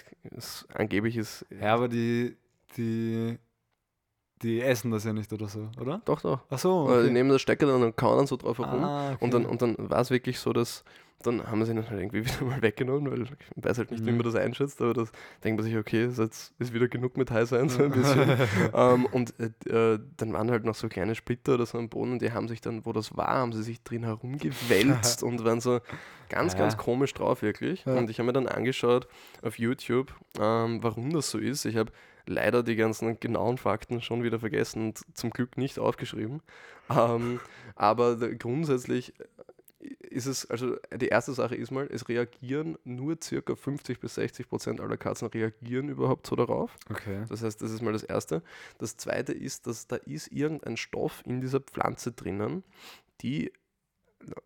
angeblich 0.74 1.16
ist... 1.16 1.44
Ja, 1.60 1.74
aber 1.74 1.88
die, 1.88 2.36
die, 2.76 3.38
die 4.42 4.60
essen 4.60 4.90
das 4.90 5.04
ja 5.04 5.12
nicht 5.12 5.32
oder 5.32 5.48
so, 5.48 5.70
oder? 5.80 6.02
Doch, 6.04 6.20
doch. 6.20 6.40
Ach 6.50 6.58
so, 6.58 6.88
Äh, 6.90 6.94
Die 6.94 7.02
okay. 7.04 7.12
nehmen 7.12 7.30
das 7.30 7.40
Stecker 7.40 7.66
dann 7.66 7.82
und 7.82 7.96
kauen 7.96 8.16
dann 8.18 8.26
so 8.26 8.36
drauf 8.36 8.58
herum. 8.58 8.82
Ah, 8.84 9.12
okay. 9.12 9.24
Und 9.24 9.32
dann, 9.32 9.46
und 9.46 9.62
dann 9.62 9.76
war 9.78 10.00
es 10.00 10.10
wirklich 10.10 10.38
so, 10.38 10.52
dass 10.52 10.84
dann 11.22 11.46
haben 11.46 11.64
sie 11.64 11.74
dann 11.74 11.88
halt 11.88 12.00
irgendwie 12.00 12.24
wieder 12.26 12.44
mal 12.44 12.60
weggenommen, 12.60 13.10
weil 13.10 13.22
ich 13.22 13.30
weiß 13.56 13.78
halt 13.78 13.90
nicht, 13.90 14.04
wie 14.04 14.10
Mhm. 14.10 14.18
man 14.18 14.26
das 14.26 14.34
einschätzt, 14.34 14.80
aber 14.82 14.92
das 14.92 15.10
denkt 15.42 15.58
man 15.58 15.64
sich, 15.64 15.76
okay, 15.76 16.04
jetzt 16.04 16.52
ist 16.58 16.72
wieder 16.74 16.88
genug 16.88 17.16
mit 17.16 17.30
High 17.30 17.48
sein, 17.48 17.68
so 17.70 17.82
ein 17.84 17.90
bisschen. 17.92 18.28
ähm, 18.74 19.06
und 19.06 19.32
äh, 19.40 19.94
äh, 19.94 20.00
dann 20.18 20.32
waren 20.34 20.50
halt 20.50 20.64
noch 20.64 20.74
so 20.74 20.88
kleine 20.88 21.14
Splitter 21.14 21.54
oder 21.54 21.64
so 21.66 21.78
am 21.78 21.88
Boden 21.88 22.12
und 22.12 22.22
die 22.22 22.32
haben 22.32 22.46
sich 22.48 22.60
dann, 22.60 22.84
wo 22.84 22.92
das 22.92 23.16
war, 23.16 23.28
haben 23.28 23.52
sie 23.52 23.62
sich 23.62 23.82
drin 23.82 24.04
herumgewälzt 24.04 25.22
und 25.22 25.44
waren 25.44 25.60
so 25.60 25.80
ganz, 26.28 26.52
Ja. 26.52 26.58
ganz 26.58 26.76
komisch 26.76 27.14
drauf, 27.14 27.40
wirklich. 27.42 27.84
Ja. 27.86 27.94
Und 27.94 28.10
ich 28.10 28.18
habe 28.18 28.26
mir 28.26 28.32
dann 28.34 28.46
angeschaut 28.48 29.08
auf 29.42 29.58
YouTube, 29.58 30.14
ähm, 30.38 30.82
warum 30.82 31.10
das 31.12 31.30
so 31.30 31.38
ist. 31.38 31.64
Ich 31.64 31.76
habe 31.76 31.90
leider 32.26 32.62
die 32.62 32.76
ganzen 32.76 33.18
genauen 33.20 33.56
Fakten 33.58 34.00
schon 34.02 34.22
wieder 34.22 34.40
vergessen 34.40 34.86
und 34.88 35.00
zum 35.16 35.30
Glück 35.30 35.56
nicht 35.58 35.78
aufgeschrieben. 35.78 36.42
Ähm, 36.90 37.40
aber 37.76 38.16
grundsätzlich 38.16 39.12
ist 40.00 40.26
es, 40.26 40.48
also 40.50 40.76
die 40.96 41.08
erste 41.08 41.32
Sache 41.32 41.54
ist 41.56 41.70
mal, 41.70 41.86
es 41.90 42.08
reagieren 42.08 42.78
nur 42.84 43.18
circa 43.22 43.54
50 43.56 44.00
bis 44.00 44.14
60 44.14 44.48
Prozent 44.48 44.80
aller 44.80 44.96
Katzen 44.96 45.28
reagieren 45.28 45.88
überhaupt 45.88 46.26
so 46.26 46.36
darauf. 46.36 46.78
okay. 46.90 47.24
Das 47.28 47.42
heißt, 47.42 47.60
das 47.60 47.70
ist 47.70 47.82
mal 47.82 47.92
das 47.92 48.02
Erste. 48.04 48.42
Das 48.78 48.96
Zweite 48.96 49.32
ist, 49.32 49.66
dass 49.66 49.86
da 49.86 49.96
ist 49.96 50.28
irgendein 50.32 50.76
Stoff 50.76 51.22
in 51.26 51.40
dieser 51.40 51.60
Pflanze 51.60 52.12
drinnen, 52.12 52.62
die, 53.22 53.52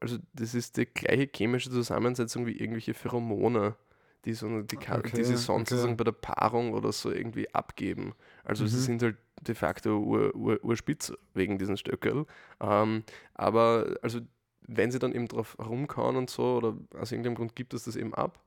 also 0.00 0.18
das 0.34 0.54
ist 0.54 0.76
die 0.76 0.86
gleiche 0.86 1.28
chemische 1.34 1.70
Zusammensetzung 1.70 2.46
wie 2.46 2.58
irgendwelche 2.58 2.94
Pheromone, 2.94 3.76
die, 4.24 4.34
so, 4.34 4.62
die, 4.62 4.76
Ka- 4.76 4.98
die 5.02 5.22
Okay, 5.22 5.24
sie 5.24 5.36
sonst 5.36 5.72
okay. 5.72 5.94
bei 5.96 6.04
der 6.04 6.12
Paarung 6.12 6.72
oder 6.74 6.92
so 6.92 7.10
irgendwie 7.10 7.52
abgeben. 7.54 8.14
Also 8.44 8.66
sie 8.66 8.76
Mhm. 8.76 8.80
sind 8.80 9.02
halt 9.02 9.16
de 9.42 9.54
facto 9.54 9.98
ur, 10.00 10.34
ur, 10.34 10.64
urspitz 10.64 11.12
wegen 11.34 11.58
diesen 11.58 11.76
Stöckel. 11.76 12.26
Ähm, 12.60 13.04
aber 13.34 13.96
also 14.02 14.20
wenn 14.68 14.90
sie 14.92 14.98
dann 15.00 15.12
eben 15.12 15.26
drauf 15.26 15.56
rumkauen 15.58 16.14
und 16.16 16.30
so 16.30 16.56
oder 16.58 16.76
aus 17.00 17.10
irgendeinem 17.10 17.34
Grund 17.34 17.56
gibt 17.56 17.74
es 17.74 17.84
das 17.84 17.96
eben 17.96 18.14
ab 18.14 18.38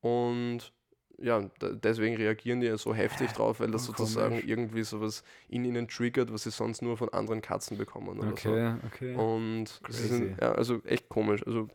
und 0.00 0.72
ja, 1.20 1.50
deswegen 1.60 2.14
reagieren 2.16 2.60
die 2.60 2.68
ja 2.68 2.78
so 2.78 2.94
heftig 2.94 3.32
drauf, 3.32 3.58
weil 3.58 3.72
das 3.72 3.86
voll 3.86 3.96
sozusagen 3.96 4.36
komisch. 4.36 4.44
irgendwie 4.48 4.84
sowas 4.84 5.24
in 5.48 5.64
ihnen 5.64 5.88
triggert, 5.88 6.32
was 6.32 6.44
sie 6.44 6.50
sonst 6.52 6.80
nur 6.80 6.96
von 6.96 7.08
anderen 7.08 7.40
Katzen 7.42 7.76
bekommen 7.76 8.20
oder 8.20 8.28
Okay, 8.28 8.74
okay. 8.86 9.14
so. 9.14 9.20
Und 9.20 9.66
sie 9.66 9.80
Crazy. 9.82 10.06
sind, 10.06 10.40
ja, 10.40 10.52
also 10.52 10.80
echt 10.84 11.08
komisch. 11.08 11.44
Also 11.44 11.66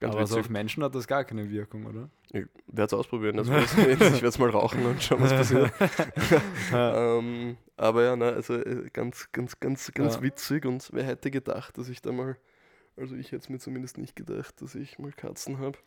ganz 0.00 0.14
Aber 0.14 0.26
so 0.26 0.36
witzig. 0.36 0.46
auf 0.46 0.48
Menschen 0.50 0.82
hat 0.82 0.94
das 0.94 1.06
gar 1.06 1.24
keine 1.24 1.50
Wirkung, 1.50 1.84
oder? 1.84 2.08
Ich 2.32 2.46
werde 2.68 2.86
es 2.86 2.94
ausprobieren. 2.94 3.38
Also 3.38 3.52
ich 3.54 3.86
werde 3.86 4.26
es 4.28 4.38
mal 4.38 4.48
rauchen 4.48 4.86
und 4.86 5.02
schauen, 5.02 5.20
was 5.20 5.32
passiert. 5.34 5.70
ähm, 6.72 7.56
aber 7.76 8.02
ja, 8.02 8.16
na, 8.16 8.30
also 8.30 8.54
äh, 8.54 8.88
ganz, 8.92 9.28
ganz, 9.32 9.60
ganz, 9.60 9.92
ganz 9.92 10.16
Ja. 10.16 10.22
witzig. 10.22 10.64
Und 10.64 10.88
wer 10.92 11.04
hätte 11.04 11.30
gedacht, 11.30 11.76
dass 11.78 11.88
ich 11.90 12.00
da 12.00 12.12
mal, 12.12 12.36
also 12.96 13.14
ich 13.16 13.26
hätte 13.26 13.42
es 13.42 13.48
mir 13.48 13.58
zumindest 13.58 13.98
nicht 13.98 14.16
gedacht, 14.16 14.60
dass 14.62 14.74
ich 14.74 14.98
mal 14.98 15.12
Katzen 15.12 15.58
habe. 15.58 15.78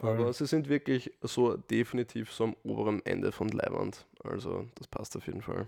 Aber 0.00 0.32
sie 0.32 0.46
sind 0.46 0.68
wirklich 0.68 1.12
so 1.22 1.56
definitiv 1.56 2.32
so 2.32 2.44
am 2.44 2.56
oberen 2.62 3.04
Ende 3.04 3.32
von 3.32 3.48
Leibwand. 3.48 4.06
Also 4.22 4.66
das 4.76 4.86
passt 4.86 5.16
auf 5.16 5.26
jeden 5.26 5.42
Fall. 5.42 5.66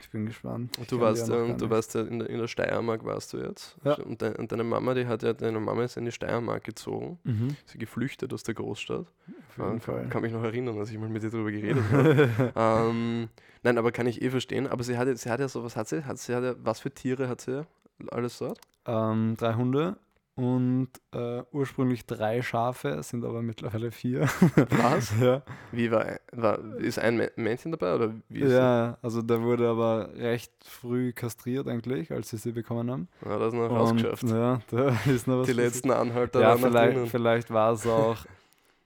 ich 0.00 0.08
bin 0.10 0.26
gespannt. 0.26 0.76
Ich 0.80 0.86
Du 0.86 1.00
warst, 1.00 1.26
ja 1.28 1.46
gar 1.46 1.56
du 1.56 1.68
warst 1.70 1.94
ja 1.94 2.02
in 2.02 2.20
der, 2.20 2.30
in 2.30 2.38
der 2.38 2.46
Steiermark, 2.46 3.04
warst 3.04 3.32
du 3.32 3.38
jetzt. 3.38 3.76
Ja. 3.84 3.94
Und, 3.94 4.22
de, 4.22 4.36
und 4.38 4.52
deine 4.52 4.62
Mama, 4.62 4.94
die 4.94 5.06
hat 5.06 5.24
ja, 5.24 5.32
deine 5.32 5.58
Mama 5.58 5.82
ist 5.82 5.96
in 5.96 6.04
die 6.04 6.12
Steiermark 6.12 6.62
gezogen. 6.62 7.18
Mhm. 7.24 7.56
Sie 7.66 7.78
geflüchtet 7.78 8.32
aus 8.32 8.44
der 8.44 8.54
Großstadt. 8.54 9.06
Auf 9.48 9.58
jeden 9.58 9.72
Ja, 9.74 9.80
Fall. 9.80 10.08
kann, 10.10 10.22
mich 10.22 10.32
noch 10.32 10.44
erinnern, 10.44 10.78
als 10.78 10.90
ich 10.90 10.98
mal 10.98 11.08
mit 11.08 11.22
dir 11.24 11.30
darüber 11.30 11.50
geredet 11.50 11.82
habe. 11.90 12.52
ähm, 12.54 13.28
nein, 13.64 13.78
aber 13.78 13.90
kann 13.90 14.06
ich 14.06 14.22
eh 14.22 14.30
verstehen. 14.30 14.68
Aber 14.68 14.84
sie 14.84 14.96
hat, 14.96 15.08
ja- 15.08 15.16
sie 15.16 15.28
hat 15.30 15.40
ja 15.40 15.48
so, 15.48 15.64
was 15.64 15.74
hat 15.74 15.88
sie? 15.88 16.04
Hat 16.04 16.18
sie 16.18 16.34
hat 16.36 16.44
ja, 16.44 16.54
was 16.62 16.78
für 16.80 16.90
Tiere 16.92 17.28
hat 17.28 17.40
sie 17.40 17.66
alles 18.10 18.38
dort? 18.38 18.60
Ähm, 18.86 19.36
drei 19.38 19.54
Hunde 19.54 19.96
und 20.34 20.88
äh, 21.12 21.42
ursprünglich 21.52 22.06
drei 22.06 22.42
Schafe, 22.42 23.02
sind 23.02 23.24
aber 23.24 23.40
mittlerweile 23.42 23.90
vier. 23.92 24.28
Was? 24.70 25.12
ja. 25.20 25.42
Wie 25.72 25.90
war, 25.90 26.18
war 26.32 26.58
ist 26.78 26.98
ein 26.98 27.20
Mä- 27.20 27.32
Männchen 27.36 27.72
dabei 27.72 27.94
oder 27.94 28.14
wie 28.28 28.44
ja, 28.46 28.98
also 29.02 29.22
der 29.22 29.42
wurde 29.42 29.68
aber 29.68 30.14
recht 30.14 30.52
früh 30.64 31.12
kastriert 31.12 31.68
eigentlich, 31.68 32.10
als 32.12 32.30
sie 32.30 32.36
sie 32.36 32.52
bekommen 32.52 32.90
haben. 32.90 33.08
Ja, 33.24 33.38
das 33.38 33.48
ist 33.48 33.54
noch 33.54 33.70
Und, 33.70 33.76
rausgeschafft. 33.78 34.28
Ja, 34.28 34.60
da 34.70 34.96
ist 35.06 35.26
noch 35.26 35.38
was 35.40 35.48
Die 35.48 35.52
letzten 35.52 35.90
Anhalter 35.90 36.40
Ja, 36.40 36.50
waren 36.50 36.60
vielleicht, 36.62 36.96
drinnen. 36.96 37.10
vielleicht 37.10 37.50
war 37.50 37.72
es 37.72 37.86
auch 37.86 38.26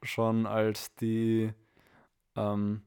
schon, 0.03 0.47
als 0.47 0.95
die, 0.97 1.53
ähm, 2.37 2.83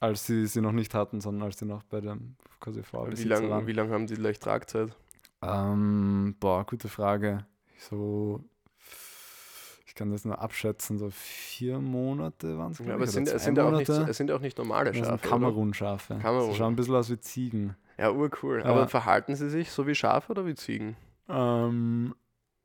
als 0.00 0.26
sie 0.26 0.46
sie 0.46 0.60
noch 0.62 0.72
nicht 0.72 0.94
hatten, 0.94 1.20
sondern 1.20 1.44
als 1.48 1.58
sie 1.58 1.66
noch 1.66 1.84
bei 1.84 2.00
dem 2.00 2.36
quasi 2.60 2.82
Wie 2.82 2.88
Vorbesitzer 2.90 3.24
lange 3.24 3.66
wie 3.66 3.72
lang 3.72 3.90
haben 3.90 4.06
die 4.06 4.14
leicht 4.14 4.42
Tragzeit? 4.42 4.94
Ähm, 5.42 6.34
boah, 6.40 6.64
gute 6.64 6.88
Frage. 6.88 7.46
So, 7.78 8.40
ich 9.86 9.94
kann 9.94 10.10
das 10.10 10.24
nur 10.24 10.40
abschätzen, 10.40 10.98
so 10.98 11.10
vier 11.10 11.78
Monate 11.78 12.58
waren 12.58 12.72
es, 12.72 12.78
Ja, 12.78 12.84
glaube 12.84 12.94
aber 12.96 13.04
ich, 13.04 13.08
es 13.10 13.14
sind, 13.14 13.28
es, 13.28 13.44
sind 13.44 13.58
auch 13.58 13.70
nicht, 13.70 13.88
es 13.88 14.16
sind 14.16 14.30
auch 14.32 14.40
nicht 14.40 14.58
normale 14.58 14.92
Schafe. 14.94 15.28
Kamerun-Schafe. 15.28 16.18
Kamerun. 16.20 16.50
Sie 16.52 16.56
schauen 16.58 16.72
ein 16.72 16.76
bisschen 16.76 16.94
aus 16.96 17.10
wie 17.10 17.20
Ziegen. 17.20 17.76
Ja, 17.98 18.10
urcool. 18.10 18.60
Ja. 18.60 18.66
Aber 18.66 18.88
verhalten 18.88 19.34
sie 19.36 19.48
sich 19.50 19.70
so 19.70 19.86
wie 19.86 19.94
Schafe 19.94 20.30
oder 20.32 20.46
wie 20.46 20.54
Ziegen? 20.54 20.96
Ähm, 21.28 22.14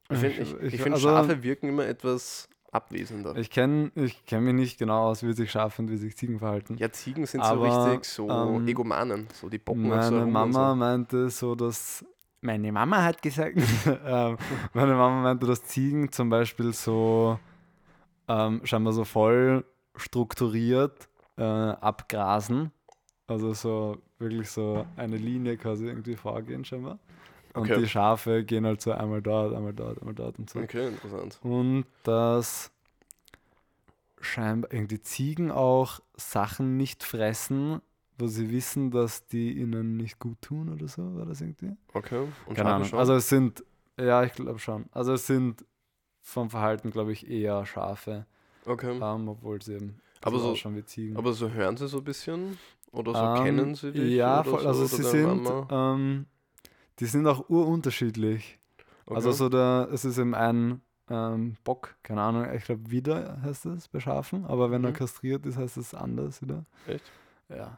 Ich 0.10 0.18
finde, 0.18 0.42
ich, 0.42 0.74
ich 0.74 0.82
find, 0.82 0.96
also, 0.96 1.10
Schafe 1.10 1.44
wirken 1.44 1.70
immer 1.70 1.86
etwas 1.86 2.48
abwesender. 2.72 3.36
Ich 3.36 3.52
kenne 3.52 3.92
ich 3.96 4.26
kenn 4.26 4.44
mich 4.44 4.54
nicht 4.56 4.80
genau 4.80 5.06
aus, 5.10 5.22
wie 5.24 5.34
sich 5.34 5.52
Schafe 5.52 5.82
und 5.84 5.90
wie 5.92 5.98
sich 5.98 6.18
Ziegen 6.18 6.40
verhalten. 6.40 6.78
Ja, 6.78 6.92
Ziegen 6.92 7.26
sind 7.28 7.42
Aber, 7.42 7.70
so 7.72 7.84
richtig 7.92 8.06
so 8.12 8.30
ähm, 8.30 8.68
Egomanen. 8.68 9.28
So, 9.34 9.48
die 9.50 9.60
bocken 9.60 9.84
so 9.84 9.90
Meine 9.90 10.02
herum 10.04 10.24
und 10.24 10.32
Mama 10.32 10.70
So. 10.72 10.76
meinte 10.76 11.30
so, 11.30 11.54
dass. 11.56 12.04
Meine 12.44 12.74
Mama 12.74 13.02
hat 13.04 13.22
gesagt, 13.22 13.58
ähm, 14.06 14.38
meine 14.74 14.94
Mama 14.96 15.22
meinte, 15.22 15.48
dass 15.48 15.64
Ziegen 15.64 16.12
zum 16.12 16.30
Beispiel 16.30 16.74
so 16.74 17.40
ähm, 18.28 18.60
scheinbar 18.66 18.92
so 18.92 19.06
voll 19.06 19.64
strukturiert 19.96 21.08
äh, 21.38 21.44
abgrasen. 21.44 22.72
Also 23.28 23.54
so 23.54 23.98
wirklich 24.20 24.50
so 24.50 24.86
eine 24.98 25.16
Linie 25.16 25.56
quasi 25.56 25.86
irgendwie 25.88 26.18
vorgehen 26.18 26.66
scheinbar. 26.66 27.00
Und 27.54 27.70
Okay. 27.70 27.80
die 27.80 27.88
Schafe 27.88 28.44
gehen 28.44 28.66
halt 28.66 28.82
so 28.82 28.92
einmal 28.92 29.22
dort, 29.22 29.56
einmal 29.56 29.74
dort, 29.74 30.00
einmal 30.00 30.16
dort 30.16 30.38
und 30.38 30.50
so. 30.50 30.60
Okay, 30.60 30.88
interessant. 30.88 31.40
Und 31.44 31.86
dass 32.04 32.72
scheinbar 34.20 34.74
irgendwie 34.74 35.00
Ziegen 35.00 35.50
auch 35.50 36.02
Sachen 36.18 36.76
nicht 36.76 37.04
fressen, 37.04 37.82
wo 38.18 38.28
sie 38.28 38.50
wissen, 38.52 38.92
dass 38.92 39.26
die 39.28 39.54
ihnen 39.54 39.98
nicht 39.98 40.20
gut 40.20 40.42
tun 40.42 40.70
oder 40.70 40.88
so, 40.88 41.16
war 41.16 41.26
das 41.26 41.42
irgendwie? 41.42 41.76
Okay. 41.94 42.28
Und 42.46 42.56
Keine 42.56 42.74
Ahnung. 42.74 42.88
schon? 42.88 43.00
Also 43.00 43.14
es 43.16 43.30
sind, 43.30 43.64
ja, 44.00 44.24
ich 44.24 44.34
glaube 44.34 44.60
schon. 44.60 44.86
Also 44.92 45.14
es 45.14 45.28
sind 45.28 45.66
vom 46.22 46.50
Verhalten, 46.50 46.92
glaube 46.92 47.12
ich, 47.12 47.30
eher 47.30 47.66
Schafe, 47.66 48.26
okay. 48.66 49.00
ähm, 49.02 49.28
obwohl 49.28 49.62
sie 49.62 49.74
eben 49.76 50.00
Aber 50.22 50.40
so- 50.40 50.52
ausschauen 50.52 50.76
wie 50.76 50.86
Ziegen. 50.86 51.18
Aber 51.18 51.34
so 51.34 51.50
hören 51.52 51.76
sie 51.78 51.88
so 51.88 51.98
ein 51.98 52.04
bisschen? 52.04 52.58
Oder 52.92 53.14
so 53.14 53.24
Ähm, 53.24 53.44
kennen 53.44 53.76
sie 53.76 53.92
dich? 53.92 54.14
Ja, 54.16 54.42
oder 54.42 54.50
voll, 54.52 54.60
so, 54.62 54.68
also 54.68 54.80
oder 54.82 54.88
sie 54.90 55.04
sind, 55.04 55.66
ähm, 55.72 56.26
die 57.00 57.06
sind 57.06 57.26
auch 57.28 57.50
urunterschiedlich. 57.50 58.60
Okay. 59.06 59.16
Also 59.16 59.32
so 59.34 59.50
der, 59.50 59.90
es 59.92 60.06
ist 60.06 60.18
eben 60.18 60.34
ein 60.36 60.82
ähm, 61.10 61.58
Bock, 61.66 61.96
keine 62.04 62.22
Ahnung, 62.22 62.48
ich 62.54 62.64
glaube 62.64 62.90
wieder 62.90 63.42
heißt 63.42 63.66
es 63.66 63.90
bei 63.90 64.00
Schafen, 64.00 64.46
aber 64.46 64.72
wenn 64.72 64.84
er 64.86 64.92
Mhm. 64.92 64.96
kastriert 64.96 65.46
ist, 65.46 65.58
heißt 65.58 65.76
es 65.78 65.94
anders 65.94 66.42
wieder. 66.42 66.66
Echt? 66.88 67.04
Ja. 67.50 67.78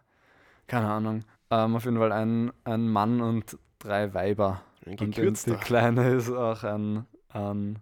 Keine 0.68 0.90
Ahnung. 0.90 1.24
Ähm, 1.52 1.76
auf 1.76 1.86
jeden 1.86 1.98
Fall 1.98 2.12
ein, 2.12 2.52
ein 2.64 2.88
Mann 2.90 3.22
und 3.22 3.58
drei 3.80 4.14
Weiber. 4.14 4.62
Ein 4.86 4.98
Und 5.00 5.18
die. 5.18 5.32
Kleine 5.62 6.10
ist 6.16 6.30
auch 6.32 6.64
ein, 6.64 7.06
ein, 7.30 7.80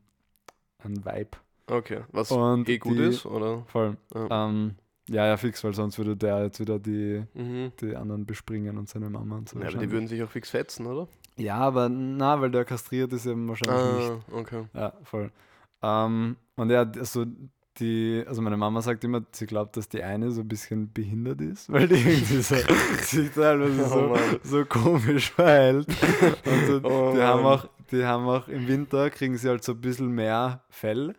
ein 0.80 1.06
Weib. 1.06 1.38
Okay. 1.68 2.02
Was 2.12 2.32
Und 2.32 2.68
eh 2.70 2.78
gut 2.78 2.98
die- 2.98 3.04
ist, 3.04 3.26
oder? 3.26 3.64
Voll. 3.68 3.98
Ja. 4.14 4.48
Ähm, 4.48 4.76
ja, 5.10 5.28
ja, 5.28 5.38
fix, 5.38 5.64
weil 5.64 5.74
sonst 5.74 5.98
würde 5.98 6.16
der 6.16 6.44
jetzt 6.44 6.60
wieder 6.60 6.80
die, 6.80 7.24
Mhm. 7.34 7.72
die 7.82 7.96
anderen 7.96 8.26
bespringen 8.26 8.78
und 8.78 8.88
seine 8.90 9.10
Mama 9.10 9.38
und 9.38 9.50
so. 9.50 9.60
Ja, 9.60 9.68
aber 9.70 9.78
die 9.80 9.92
würden 9.92 10.08
sich 10.08 10.22
auch 10.24 10.30
fix 10.30 10.50
fetzen, 10.50 10.86
oder? 10.88 11.08
ja, 11.36 11.56
aber 11.58 11.90
na, 11.90 12.40
weil 12.40 12.52
der 12.52 12.64
kastriert 12.64 13.12
ist 13.14 13.26
eben 13.26 13.48
wahrscheinlich 13.48 14.10
nicht. 14.10 14.12
Ah, 14.32 14.38
okay. 14.38 14.66
Ja, 14.74 14.94
voll. 15.04 15.32
Ähm, 15.82 16.38
und 16.56 16.70
ja, 16.70 16.82
also 16.84 17.26
die, 17.80 18.24
also 18.28 18.42
meine 18.42 18.58
Mama 18.58 18.82
sagt 18.82 19.04
immer, 19.04 19.24
sie 19.32 19.46
glaubt, 19.46 19.78
dass 19.78 19.90
die 19.90 20.04
eine 20.04 20.32
so 20.32 20.42
ein 20.42 20.48
bisschen 20.48 20.92
behindert 20.92 21.42
ist, 21.42 21.72
weil 21.72 21.88
die 21.88 21.96
irgendwie 21.96 22.42
so, 22.42 22.56
sich 23.02 23.32
teilweise 23.32 23.84
Oh 23.86 24.16
so, 24.44 24.66
komisch 24.66 25.32
verhält. 25.32 25.88
Und 25.88 26.68
so, 26.68 26.80
Oh 26.84 27.14
die, 27.16 27.22
haben 27.22 27.46
auch, 27.46 27.68
die 27.92 28.06
haben 28.06 28.28
auch 28.28 28.48
im 28.48 28.68
Winter, 28.68 29.10
kriegen 29.10 29.38
sie 29.38 29.50
halt 29.50 29.64
so 29.64 29.72
ein 29.74 29.82
bisschen 29.82 30.12
mehr 30.12 30.64
Fell, 30.70 31.16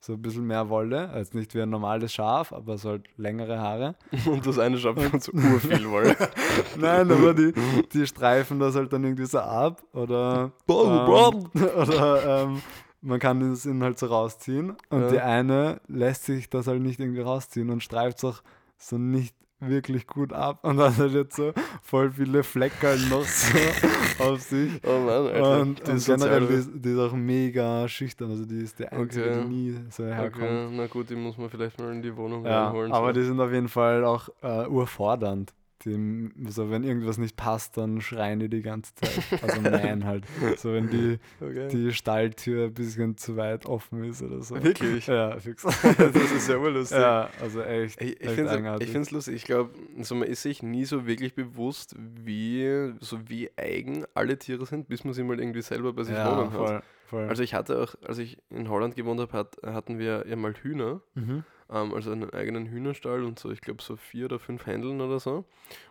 so 0.00 0.14
ein 0.14 0.22
bisschen 0.22 0.46
mehr 0.46 0.68
Wolle, 0.70 1.10
also 1.10 1.36
nicht 1.36 1.54
wie 1.54 1.60
ein 1.60 1.70
normales 1.70 2.12
Schaf, 2.12 2.52
aber 2.52 2.78
so 2.78 2.90
halt 2.90 3.04
längere 3.18 3.58
Haare. 3.58 3.94
Und 4.26 4.46
das 4.46 4.58
eine 4.58 4.78
Schaf 4.78 4.94
bekommt 4.94 5.22
so 5.22 5.32
urviel 5.32 5.90
Wolle. 5.90 6.16
Nein, 6.78 7.10
aber 7.10 7.34
die, 7.34 7.52
die 7.92 8.06
streifen 8.06 8.58
das 8.58 8.74
halt 8.76 8.92
dann 8.92 9.04
irgendwie 9.04 9.26
so 9.26 9.40
ab 9.40 9.82
oder, 9.92 10.52
ähm, 10.66 11.50
oder 11.76 12.44
ähm, 12.44 12.62
man 13.00 13.18
kann 13.20 13.40
es 13.52 13.64
ihnen 13.66 13.82
halt 13.82 13.98
so 13.98 14.06
rausziehen 14.06 14.76
und 14.90 15.00
Ja. 15.02 15.08
die 15.10 15.20
eine 15.20 15.80
lässt 15.88 16.24
sich 16.24 16.50
das 16.50 16.66
halt 16.66 16.82
nicht 16.82 16.98
irgendwie 17.00 17.20
rausziehen 17.20 17.70
und 17.70 17.82
streift 17.82 18.18
es 18.18 18.24
auch 18.24 18.42
so 18.76 18.98
nicht 18.98 19.34
wirklich 19.60 20.06
gut 20.06 20.32
ab 20.32 20.60
und 20.62 20.78
hat 20.78 20.98
jetzt 21.10 21.34
so 21.34 21.52
voll 21.82 22.12
viele 22.12 22.44
Fleckerl 22.44 22.96
noch 23.08 23.24
so 23.24 23.58
auf 24.24 24.40
sich. 24.40 24.80
Oh 24.86 25.00
Mann, 25.00 25.26
Alter. 25.26 25.60
Und, 25.62 25.78
Die 25.84 25.90
und 25.90 25.96
ist 25.96 26.06
generell, 26.06 26.46
die, 26.46 26.54
ist- 26.54 26.70
die 26.74 26.90
ist 26.90 26.98
auch 26.98 27.12
mega 27.12 27.88
schüchtern, 27.88 28.30
also 28.30 28.44
die 28.44 28.60
ist 28.60 28.78
die 28.78 28.86
einzige, 28.86 29.30
Okay. 29.30 29.40
die 29.42 29.48
nie 29.48 29.76
so 29.90 30.04
herkommt. 30.04 30.44
Okay, 30.44 30.68
na 30.70 30.86
gut, 30.86 31.10
die 31.10 31.16
muss 31.16 31.36
man 31.38 31.50
vielleicht 31.50 31.76
mal 31.80 31.92
in 31.92 32.02
die 32.02 32.16
Wohnung 32.16 32.44
Ja, 32.46 32.66
reinholen. 32.66 32.92
aber 32.92 33.08
so. 33.08 33.20
die 33.20 33.26
sind 33.26 33.40
auf 33.40 33.50
jeden 33.52 33.68
Fall 33.68 34.04
auch 34.04 34.28
äh, 34.42 34.66
urfordernd. 34.68 35.52
Die, 35.84 36.30
so, 36.48 36.70
wenn 36.70 36.82
irgendwas 36.82 37.18
nicht 37.18 37.36
passt, 37.36 37.76
dann 37.76 38.00
schreien 38.00 38.40
die 38.40 38.48
die 38.48 38.62
ganze 38.62 38.94
Zeit. 38.94 39.42
Also 39.42 39.60
nein 39.60 40.04
halt. 40.04 40.24
So, 40.56 40.72
wenn 40.72 40.90
die, 40.90 41.18
okay. 41.40 41.68
die 41.68 41.92
Stalltür 41.92 42.66
ein 42.66 42.74
bisschen 42.74 43.16
zu 43.16 43.36
weit 43.36 43.66
offen 43.66 44.04
ist 44.04 44.22
oder 44.22 44.42
so. 44.42 44.62
Wirklich? 44.62 45.06
Ja, 45.06 45.38
fix. 45.38 45.62
das 45.82 46.32
ist 46.32 46.48
ja 46.48 46.56
urlustig. 46.56 46.98
ja, 46.98 47.30
also 47.40 47.62
echt. 47.62 48.00
Ich, 48.00 48.18
finde 48.28 49.00
es 49.00 49.10
lustig. 49.10 49.36
Ich 49.36 49.44
glaube, 49.44 49.70
also 49.96 50.14
man 50.14 50.28
ist 50.28 50.42
sich 50.42 50.62
nie 50.62 50.84
so 50.84 51.06
wirklich 51.06 51.34
bewusst, 51.34 51.94
wie, 51.98 52.92
so 53.00 53.28
wie 53.28 53.50
eigen 53.56 54.04
alle 54.14 54.38
Tiere 54.38 54.66
sind, 54.66 54.88
bis 54.88 55.04
man 55.04 55.14
sie 55.14 55.22
mal 55.22 55.38
irgendwie 55.38 55.62
selber 55.62 55.92
bei 55.92 56.04
sich 56.04 56.16
ja, 56.16 56.30
wohnen 56.30 56.50
hat. 56.50 56.56
voll, 56.56 56.82
voll. 57.06 57.28
Also 57.28 57.42
ich 57.42 57.54
hatte 57.54 57.80
auch, 57.82 57.94
als 58.06 58.18
ich 58.18 58.38
in 58.50 58.68
Holland 58.68 58.96
gewohnt 58.96 59.20
habe, 59.20 59.32
hat, 59.32 59.56
hatten 59.64 59.98
wir 59.98 60.26
ja 60.26 60.36
mal 60.36 60.54
Hühner, 60.54 61.00
mhm. 61.14 61.44
Ähm, 61.70 61.94
also 61.94 62.10
einen 62.12 62.30
eigenen 62.30 62.66
Hühnerstall 62.66 63.24
und 63.24 63.38
so, 63.38 63.50
ich 63.50 63.60
glaube 63.60 63.82
so 63.82 63.96
vier 63.96 64.26
oder 64.26 64.38
fünf 64.38 64.66
Händeln 64.66 65.00
oder 65.00 65.20
so. 65.20 65.44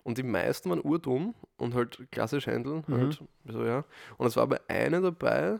Und 0.03 0.17
die 0.17 0.23
meisten 0.23 0.69
waren 0.69 0.81
urdumm 0.81 1.35
und 1.57 1.73
halt 1.73 2.07
klassisch 2.11 2.47
Händeln, 2.47 2.83
Mhm. 2.87 2.93
halt 2.93 3.23
so, 3.47 3.65
ja. 3.65 3.85
Und 4.17 4.27
es 4.27 4.35
war 4.35 4.43
aber 4.43 4.61
eine 4.67 5.01
dabei, 5.01 5.59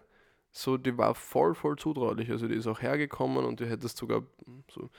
so, 0.51 0.77
die 0.77 0.97
war 0.97 1.13
voll, 1.13 1.53
voll 1.53 1.77
zutraulich. 1.77 2.31
Also 2.31 2.47
die 2.47 2.55
ist 2.55 2.67
auch 2.67 2.81
hergekommen 2.81 3.45
und 3.45 3.59
du 3.59 3.67
hättest 3.69 3.97
sogar 3.97 4.23
so 4.71 4.89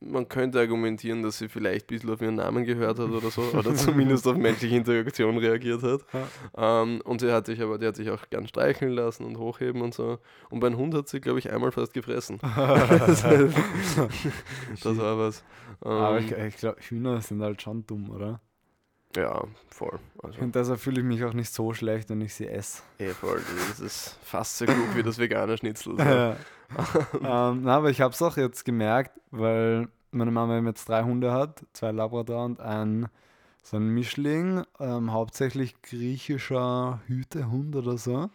man 0.00 0.28
könnte 0.28 0.60
argumentieren, 0.60 1.22
dass 1.22 1.38
sie 1.38 1.48
vielleicht 1.48 1.86
ein 1.86 1.86
bisschen 1.88 2.10
auf 2.10 2.20
ihren 2.20 2.34
Namen 2.34 2.64
gehört 2.64 2.98
hat 2.98 3.08
oder 3.08 3.30
so, 3.30 3.40
oder 3.54 3.74
zumindest 3.74 4.26
auf 4.28 4.36
menschliche 4.36 4.76
Interaktion 4.76 5.38
reagiert 5.38 5.82
hat. 5.82 6.02
Ja. 6.12 6.82
Ähm, 6.82 7.00
und 7.04 7.20
sie 7.22 7.32
hat 7.32 7.46
sich 7.46 7.60
aber, 7.62 7.78
die 7.78 7.86
hat 7.86 7.96
sich 7.96 8.10
auch 8.10 8.28
gern 8.28 8.46
streicheln 8.46 8.92
lassen 8.92 9.24
und 9.24 9.38
hochheben 9.38 9.80
und 9.80 9.94
so. 9.94 10.18
Und 10.50 10.60
beim 10.60 10.76
Hund 10.76 10.94
hat 10.94 11.08
sie, 11.08 11.20
glaube 11.20 11.38
ich, 11.38 11.50
einmal 11.50 11.72
fast 11.72 11.94
gefressen. 11.94 12.38
das, 12.42 13.24
heißt, 13.24 13.56
das 14.82 14.96
war 14.98 15.18
was. 15.18 15.42
Ähm, 15.84 15.90
Aber 15.90 16.18
ich, 16.20 16.30
ich 16.32 16.56
glaube, 16.56 16.80
Hühner 16.80 17.20
sind 17.20 17.42
halt 17.42 17.62
schon 17.62 17.86
dumm, 17.86 18.10
oder? 18.10 18.40
ja, 19.16 19.42
voll. 19.68 19.98
Also, 20.22 20.40
Und 20.42 20.54
deshalb 20.54 20.78
fühle 20.80 21.00
ich 21.00 21.06
mich 21.06 21.24
auch 21.24 21.32
nicht 21.32 21.52
so 21.52 21.72
schlecht, 21.72 22.10
wenn 22.10 22.20
ich 22.20 22.34
sie 22.34 22.46
esse. 22.46 22.82
eh, 22.98 23.08
voll. 23.08 23.40
Das 23.70 23.80
ist 23.80 24.18
fast 24.22 24.58
so 24.58 24.66
gut 24.66 24.94
wie 24.96 25.02
das 25.02 25.18
vegane 25.18 25.56
Schnitzel. 25.56 25.96
So. 25.96 26.02
Ja. 26.04 26.36
ähm, 27.22 27.62
na, 27.62 27.76
aber 27.76 27.90
ich 27.90 28.00
habe 28.00 28.12
es 28.12 28.22
auch 28.22 28.36
jetzt 28.36 28.64
gemerkt, 28.64 29.18
weil 29.30 29.88
meine 30.10 30.30
Mama 30.30 30.56
eben 30.58 30.66
jetzt 30.66 30.88
drei 30.88 31.02
Hunde 31.02 31.32
hat, 31.32 31.64
zwei 31.72 31.92
Labrador 31.92 32.44
und 32.44 32.60
ein 32.60 33.08
so 33.62 33.76
ein 33.76 33.88
Mischling, 33.88 34.64
ähm, 34.80 35.12
hauptsächlich 35.12 35.80
griechischer 35.82 37.00
Hütehund 37.06 37.76
oder 37.76 37.98
so. 37.98 38.30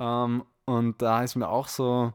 Ähm, 0.00 0.44
und 0.64 1.02
da 1.02 1.22
ist 1.22 1.36
mir 1.36 1.48
auch 1.48 1.68
so 1.68 2.12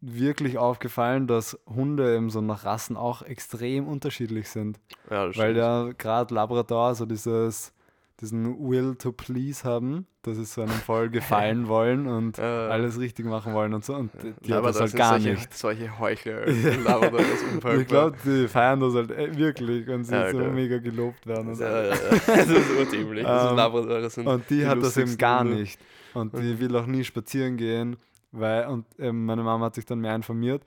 wirklich 0.00 0.56
aufgefallen, 0.58 1.26
dass 1.26 1.58
Hunde 1.66 2.14
eben 2.16 2.30
so 2.30 2.40
nach 2.40 2.64
Rassen 2.64 2.96
auch 2.96 3.22
extrem 3.22 3.88
unterschiedlich 3.88 4.48
sind. 4.48 4.78
Ja, 5.10 5.34
Weil 5.36 5.56
ja 5.56 5.90
gerade 5.98 6.32
Labrador 6.34 6.94
so 6.94 7.06
dieses, 7.06 7.72
diesen 8.20 8.58
Will 8.58 8.94
to 8.96 9.12
please 9.12 9.62
haben, 9.62 10.06
dass 10.22 10.36
sie 10.36 10.44
so 10.44 10.62
einem 10.62 10.70
voll 10.70 11.10
gefallen 11.10 11.68
wollen 11.68 12.06
und 12.06 12.38
Äh, 12.38 12.42
alles 12.42 12.98
richtig 12.98 13.26
machen 13.26 13.52
wollen 13.52 13.74
und 13.74 13.84
so. 13.84 13.94
Und 13.94 14.10
die, 14.44 14.52
aber 14.52 14.68
das 14.68 14.80
halt 14.80 14.96
gar 14.96 15.20
solche, 15.20 15.34
nicht. 15.34 15.54
Solche 15.54 15.98
Heuchler. 15.98 16.42
Ist. 16.44 16.64
Ich 16.64 17.86
glaube, 17.86 18.16
die 18.24 18.48
feiern 18.48 18.80
das 18.80 18.94
halt 18.94 19.10
äh, 19.10 19.36
wirklich, 19.36 19.86
wenn 19.86 20.04
sie 20.04 20.14
Ja, 20.14 20.30
so 20.30 20.38
mega 20.38 20.78
gelobt 20.78 21.26
werden. 21.26 21.48
Und. 21.48 21.60
Ja, 21.60 21.84
ja. 21.84 21.94
Das 22.26 22.48
ist 22.48 22.70
urdämlich. 22.78 23.24
Das 23.24 23.42
sind 23.42 23.50
Ähm, 23.50 23.56
Labrador, 23.56 24.10
sind 24.10 24.26
und 24.26 24.50
die, 24.50 24.58
die 24.58 24.66
hat 24.66 24.82
das 24.82 24.96
eben 24.96 25.18
gar 25.18 25.44
nicht. 25.44 25.78
Und 26.14 26.36
die 26.38 26.58
will 26.58 26.74
auch 26.76 26.86
nie 26.86 27.04
spazieren 27.04 27.58
gehen, 27.58 27.96
weil, 28.32 28.66
und 28.68 28.86
ähm, 28.98 29.26
meine 29.26 29.42
Mama 29.42 29.66
hat 29.66 29.74
sich 29.74 29.84
dann 29.84 30.00
mehr 30.00 30.14
informiert. 30.14 30.62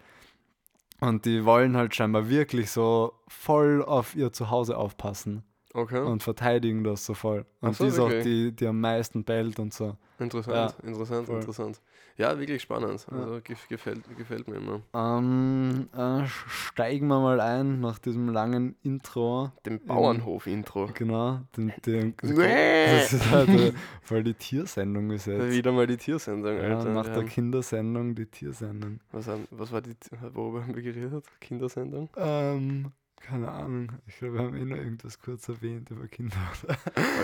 Und 1.01 1.25
die 1.25 1.43
wollen 1.45 1.75
halt 1.75 1.95
scheinbar 1.95 2.29
wirklich 2.29 2.69
so 2.69 3.13
voll 3.27 3.81
auf 3.83 4.15
ihr 4.15 4.31
Zuhause 4.31 4.77
aufpassen 4.77 5.43
Okay, 5.73 5.99
und 5.99 6.23
verteidigen 6.23 6.83
das 6.83 7.05
so 7.05 7.13
voll. 7.13 7.45
Und 7.61 7.75
so, 7.75 7.83
die 7.83 7.89
ist 7.89 7.99
auch 7.99 8.09
wirklich? 8.09 8.23
die, 8.23 8.55
die 8.55 8.67
am 8.67 8.81
meisten 8.81 9.23
bellt 9.23 9.59
und 9.59 9.73
so. 9.73 9.97
interessant, 10.17 10.75
interessant, 10.83 11.27
voll. 11.27 11.39
interessant. 11.39 11.79
Ja, 12.17 12.37
wirklich 12.37 12.61
spannend. 12.61 13.07
Ja. 13.09 13.17
Also 13.17 13.39
gef 13.41 13.67
gefällt, 13.69 14.03
gefällt 14.17 14.47
mir 14.49 14.57
immer. 14.57 14.81
Ähm, 14.93 15.87
äh, 15.95 16.27
steigen 16.27 17.07
wir 17.07 17.21
mal 17.21 17.39
ein 17.39 17.79
nach 17.79 17.97
diesem 17.97 18.27
langen 18.27 18.75
Intro. 18.83 19.53
Dem 19.65 19.79
Bauernhof-Intro. 19.79 20.89
Genau, 20.95 21.39
den, 21.55 21.71
den, 21.85 22.15
das 22.21 23.13
ist 23.13 23.31
halt 23.31 23.47
äh, 23.49 23.71
voll 24.01 24.23
die 24.25 24.33
Tiersendung 24.33 25.11
ist 25.11 25.27
jetzt. 25.27 25.49
Wieder 25.51 25.71
mal 25.71 25.87
die 25.87 25.95
Tiersendung, 25.95 26.57
Ja, 26.57 26.79
Alter. 26.79 26.89
nach 26.89 27.07
der 27.07 27.23
Kindersendung 27.23 28.15
die 28.15 28.25
Tiersendung. 28.25 28.99
was, 29.13 29.27
haben, 29.27 29.47
was 29.51 29.71
war 29.71 29.81
die, 29.81 29.95
worüber 30.33 30.63
haben 30.63 30.75
wir 30.75 30.81
geredet? 30.81 31.23
Kindersendung? 31.39 32.09
Ähm, 32.17 32.91
keine 33.19 33.49
Ahnung. 33.51 33.91
Ich 34.07 34.17
glaube, 34.17 34.35
wir 34.35 34.41
haben 34.41 34.55
eh 34.55 34.65
nur 34.65 34.77
irgendwas 34.77 35.19
kurz 35.19 35.47
erwähnt 35.49 35.91
über 35.91 36.07
Kinder. 36.07 36.37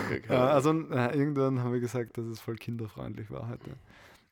Okay, 0.05 0.27
also 0.29 0.71
äh, 0.91 1.17
irgendwann 1.17 1.59
haben 1.59 1.73
wir 1.73 1.79
gesagt, 1.79 2.17
dass 2.17 2.25
es 2.25 2.39
voll 2.39 2.55
kinderfreundlich 2.55 3.31
war 3.31 3.49
heute. 3.49 3.71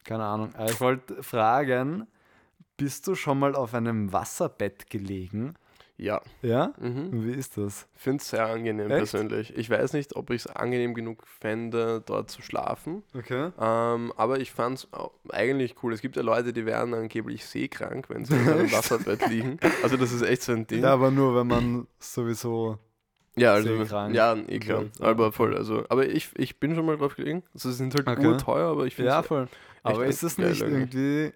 Keine 0.04 0.26
Ahnung. 0.26 0.54
Ich 0.68 0.80
wollte 0.82 1.24
fragen, 1.24 2.08
bist 2.78 3.08
du 3.08 3.16
schon 3.16 3.40
mal 3.40 3.56
auf 3.56 3.74
einem 3.74 4.12
Wasserbett 4.12 4.90
gelegen? 4.90 5.56
Ja, 5.98 6.22
Ja? 6.42 6.74
mhm. 6.80 7.26
Wie 7.26 7.32
ist 7.32 7.58
das? 7.58 7.88
finde 7.96 8.22
es 8.22 8.30
sehr 8.30 8.46
angenehm 8.48 8.90
Echt? 8.92 8.98
persönlich. 9.12 9.56
Ich 9.56 9.70
weiß 9.70 9.94
nicht, 9.94 10.16
ob 10.16 10.32
ich 10.32 10.46
es 10.46 10.48
angenehm 10.48 10.94
genug 10.94 11.26
fände, 11.28 12.02
dort 12.06 12.30
zu 12.32 12.42
schlafen. 12.42 13.04
Okay. 13.16 13.52
Ähm, 13.60 14.12
aber 14.18 14.40
ich 14.40 14.52
fand 14.52 14.80
es 14.80 14.88
eigentlich 15.30 15.76
cool. 15.84 15.94
Es 15.94 16.02
gibt 16.02 16.16
ja 16.16 16.24
Leute, 16.24 16.52
die 16.52 16.66
werden 16.66 16.94
angeblich 16.94 17.46
seekrank, 17.46 18.10
wenn 18.10 18.26
sie 18.26 18.36
in 18.36 18.50
einem 18.50 18.72
Wasserbett 18.72 19.28
liegen. 19.30 19.60
Also 19.84 19.96
das 19.98 20.12
ist 20.12 20.24
echt 20.24 20.42
so 20.42 20.52
ein 20.54 20.68
Ding. 20.68 20.84
Ja, 20.84 20.94
aber 20.94 21.12
nur, 21.12 21.36
wenn 21.36 21.48
man 21.48 21.88
sowieso. 22.00 22.80
Ja, 23.36 23.54
also, 23.54 23.78
seekrank 23.78 24.14
ja, 24.14 24.36
eh 24.36 24.60
klar. 24.60 24.84
ja. 25.00 25.06
Aber 25.08 25.32
voll, 25.32 25.56
also, 25.58 25.86
aber 25.90 26.08
ich, 26.08 26.30
ich 26.36 26.60
bin 26.60 26.76
schon 26.76 26.86
mal 26.86 26.98
drauf 26.98 27.16
gelegen. 27.16 27.44
Also, 27.54 27.70
sie 27.72 27.78
sind 27.78 27.96
halt 27.96 28.08
Okay. 28.08 28.28
urteuer, 28.28 28.70
aber 28.70 28.86
ich 28.86 28.96
finde 28.96 29.10
Ja, 29.10 29.24
voll. 29.24 29.48
Aber 29.82 30.06
ist 30.06 30.22
das 30.24 30.36
geiler 30.36 30.50
nicht 30.50 30.62
irgendwie 30.62 31.34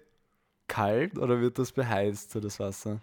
kalt 0.68 1.18
oder 1.18 1.40
wird 1.40 1.58
das 1.58 1.72
beheizt, 1.72 2.30
so 2.32 2.40
das 2.40 2.60
Wasser? 2.60 3.00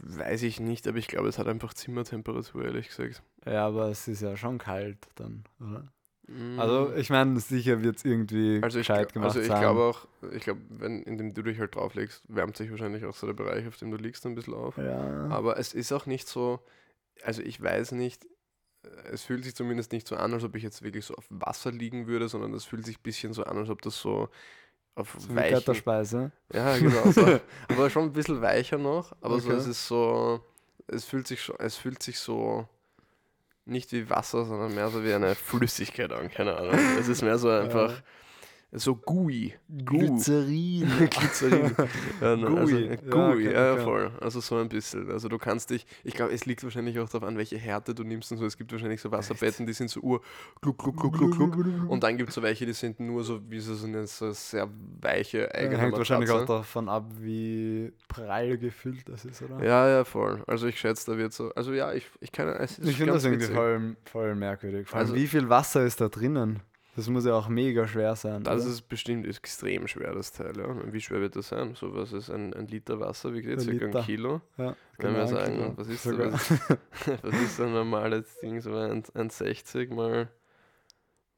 Weiß 0.00 0.42
ich 0.42 0.60
nicht, 0.60 0.86
aber 0.86 0.98
ich 0.98 1.08
glaube, 1.08 1.28
es 1.28 1.38
hat 1.38 1.48
einfach 1.48 1.74
Zimmertemperatur, 1.74 2.64
ehrlich 2.64 2.88
gesagt. 2.88 3.22
Ja, 3.44 3.66
aber 3.66 3.88
es 3.88 4.08
ist 4.08 4.22
ja 4.22 4.36
schon 4.36 4.58
kalt 4.58 4.98
dann, 5.16 5.44
oder? 5.60 5.92
Mm. 6.28 6.58
Also 6.58 6.92
ich 6.94 7.10
meine, 7.10 7.38
sicher 7.40 7.82
wird 7.82 7.96
es 7.96 8.04
irgendwie 8.04 8.60
also 8.62 8.78
ich, 8.78 8.86
gescheit 8.86 9.12
gemacht 9.12 9.36
also 9.36 9.40
ich 9.40 9.46
glaube 9.48 9.80
auch, 9.80 10.06
ich 10.32 10.44
glaube, 10.44 10.60
wenn 10.68 11.02
indem 11.02 11.34
du 11.34 11.42
dich 11.42 11.58
halt 11.58 11.74
drauflegst, 11.74 12.22
wärmt 12.28 12.56
sich 12.56 12.70
wahrscheinlich 12.70 13.04
auch 13.04 13.14
so 13.16 13.26
der 13.26 13.34
Bereich, 13.34 13.66
auf 13.66 13.76
dem 13.76 13.90
du 13.90 13.96
liegst, 13.96 14.24
ein 14.24 14.34
bisschen 14.34 14.54
auf. 14.54 14.76
ja. 14.78 15.26
Aber 15.28 15.58
es 15.58 15.74
ist 15.74 15.92
auch 15.92 16.06
nicht 16.06 16.28
so, 16.28 16.60
also 17.24 17.42
ich 17.42 17.60
weiß 17.60 17.92
nicht, 17.92 18.24
äh, 18.84 18.88
es 19.10 19.24
fühlt 19.24 19.44
sich 19.44 19.56
zumindest 19.56 19.92
nicht 19.92 20.06
so 20.06 20.16
an, 20.16 20.32
als 20.32 20.44
ob 20.44 20.54
ich 20.54 20.62
jetzt 20.62 20.82
wirklich 20.82 21.04
so 21.04 21.14
auf 21.14 21.26
Wasser 21.28 21.72
liegen 21.72 22.06
würde, 22.06 22.28
sondern 22.28 22.54
es 22.54 22.64
fühlt 22.64 22.86
sich 22.86 22.98
ein 22.98 23.02
bisschen 23.02 23.32
so 23.32 23.42
an, 23.44 23.58
als 23.58 23.68
ob 23.68 23.82
das 23.82 23.98
so 23.98 24.28
auf 24.94 25.14
so 25.18 25.34
weichen, 25.34 25.54
Götterspeise. 25.54 26.32
Ja, 26.52 26.76
genau. 26.76 27.10
So. 27.10 27.40
aber 27.68 27.90
schon 27.90 28.04
ein 28.04 28.12
bisschen 28.12 28.40
weicher 28.42 28.78
noch. 28.78 29.12
Aber 29.20 29.40
so, 29.40 29.48
Okay. 29.48 29.56
es 29.58 29.66
ist 29.66 29.86
so, 29.86 30.40
es 30.86 31.04
fühlt 31.04 31.26
sich 31.26 31.42
schon, 31.42 31.56
es 31.58 31.76
fühlt 31.76 32.02
sich 32.02 32.18
so 32.18 32.68
nicht 33.64 33.92
wie 33.92 34.10
Wasser, 34.10 34.44
sondern 34.44 34.74
mehr 34.74 34.88
so 34.90 35.04
wie 35.04 35.12
eine 35.14 35.34
Flüssigkeit 35.34 36.12
an. 36.12 36.30
Keine 36.30 36.56
Ahnung. 36.56 36.78
Es 36.98 37.08
ist 37.08 37.22
mehr 37.22 37.38
so 37.38 37.48
einfach 37.48 38.02
so 38.74 38.96
gooey. 38.96 39.52
Gu- 39.84 39.98
Glycerin. 39.98 40.88
Glycerin. 41.10 41.74
Ja, 42.20 42.36
ne, 42.36 42.46
also, 42.46 42.76
Gooey. 43.10 43.46
äh, 43.48 43.52
Ja, 43.52 43.76
ja, 43.76 43.82
voll. 43.82 44.10
Also 44.20 44.40
so 44.40 44.56
ein 44.56 44.68
bisschen. 44.68 45.10
Also 45.10 45.28
du 45.28 45.36
kannst 45.38 45.70
dich, 45.70 45.86
ich 46.04 46.14
glaube, 46.14 46.32
es 46.32 46.46
liegt 46.46 46.62
wahrscheinlich 46.64 46.98
auch 46.98 47.08
darauf 47.08 47.28
an, 47.28 47.36
welche 47.36 47.58
Härte 47.58 47.94
du 47.94 48.02
nimmst 48.04 48.30
und 48.32 48.38
so. 48.38 48.46
Es 48.46 48.56
gibt 48.56 48.72
wahrscheinlich 48.72 49.00
so 49.00 49.10
Wasserbetten, 49.10 49.66
die 49.66 49.72
sind 49.72 49.90
so 49.90 50.00
ur 50.00 50.20
gluck, 50.60 50.78
gluck, 50.78 50.96
gluck, 50.98 51.12
gluck, 51.14 51.32
gluck. 51.32 51.90
Und 51.90 52.02
dann 52.02 52.16
gibt 52.16 52.30
es 52.30 52.34
so 52.34 52.42
welche, 52.42 52.64
die 52.64 52.72
sind 52.72 52.98
nur 53.00 53.24
so 53.24 53.40
wie 53.50 53.60
so 53.60 53.84
eine 53.86 54.06
so 54.06 54.30
sehr 54.32 54.68
weiche 55.00 55.52
eigene 55.54 55.78
Hängt 55.78 55.96
wahrscheinlich 55.96 56.30
auch 56.30 56.46
davon 56.46 56.88
ab, 56.88 57.10
wie 57.20 57.92
prall 58.08 58.56
gefüllt 58.58 59.08
das 59.08 59.24
ist, 59.24 59.42
oder? 59.42 59.62
Ja, 59.64 59.88
ja, 59.88 60.04
voll. 60.04 60.42
Also 60.46 60.66
ich 60.66 60.78
schätze, 60.78 61.10
da 61.10 61.18
wird 61.18 61.32
so. 61.32 61.52
Also 61.54 61.72
ja, 61.72 61.92
ich, 61.92 62.08
ich 62.20 62.32
kann 62.32 62.48
es 62.48 62.78
ist 62.78 62.88
ich 62.88 62.96
finde 62.96 63.12
das 63.14 63.24
irgendwie 63.24 63.46
voll, 63.46 63.96
voll 64.04 64.34
merkwürdig. 64.34 64.88
Vor 64.88 64.98
allem, 64.98 65.08
Also- 65.08 65.14
wie 65.20 65.26
viel 65.26 65.48
Wasser 65.48 65.84
ist 65.84 66.00
da 66.00 66.08
drinnen? 66.08 66.60
Das 66.94 67.08
muss 67.08 67.24
ja 67.24 67.34
auch 67.34 67.48
mega 67.48 67.86
schwer 67.86 68.14
sein. 68.16 68.42
Das 68.42 68.62
oder? 68.62 68.70
ist 68.70 68.82
bestimmt 68.82 69.26
extrem 69.26 69.88
schwer, 69.88 70.12
das 70.12 70.32
Teil, 70.32 70.58
ja. 70.58 70.92
Wie 70.92 71.00
schwer 71.00 71.20
wird 71.20 71.36
das 71.36 71.48
sein? 71.48 71.74
So 71.74 71.94
was 71.94 72.12
ist 72.12 72.28
ein, 72.28 72.52
ein 72.52 72.66
Liter 72.66 73.00
Wasser, 73.00 73.32
wie 73.32 73.40
geht 73.40 73.58
Ein 73.58 73.60
circa 73.60 73.98
ein 73.98 74.04
Kilo? 74.04 74.42
ja, 74.58 74.76
Wenn 74.98 75.14
wir 75.14 75.24
genau, 75.24 75.26
sagen, 75.26 75.56
genau. 75.56 75.72
was 75.76 75.88
ist, 75.88 76.02
so, 76.02 76.10
Sogar. 76.10 76.32
was, 76.32 76.50
was 77.22 77.34
ist 77.40 77.56
so 77.56 77.62
ein 77.64 77.72
normales 77.72 78.38
Ding, 78.40 78.60
so 78.60 78.74
ein, 78.74 79.02
ein 79.14 79.30
60 79.30 79.90
mal, 79.90 80.28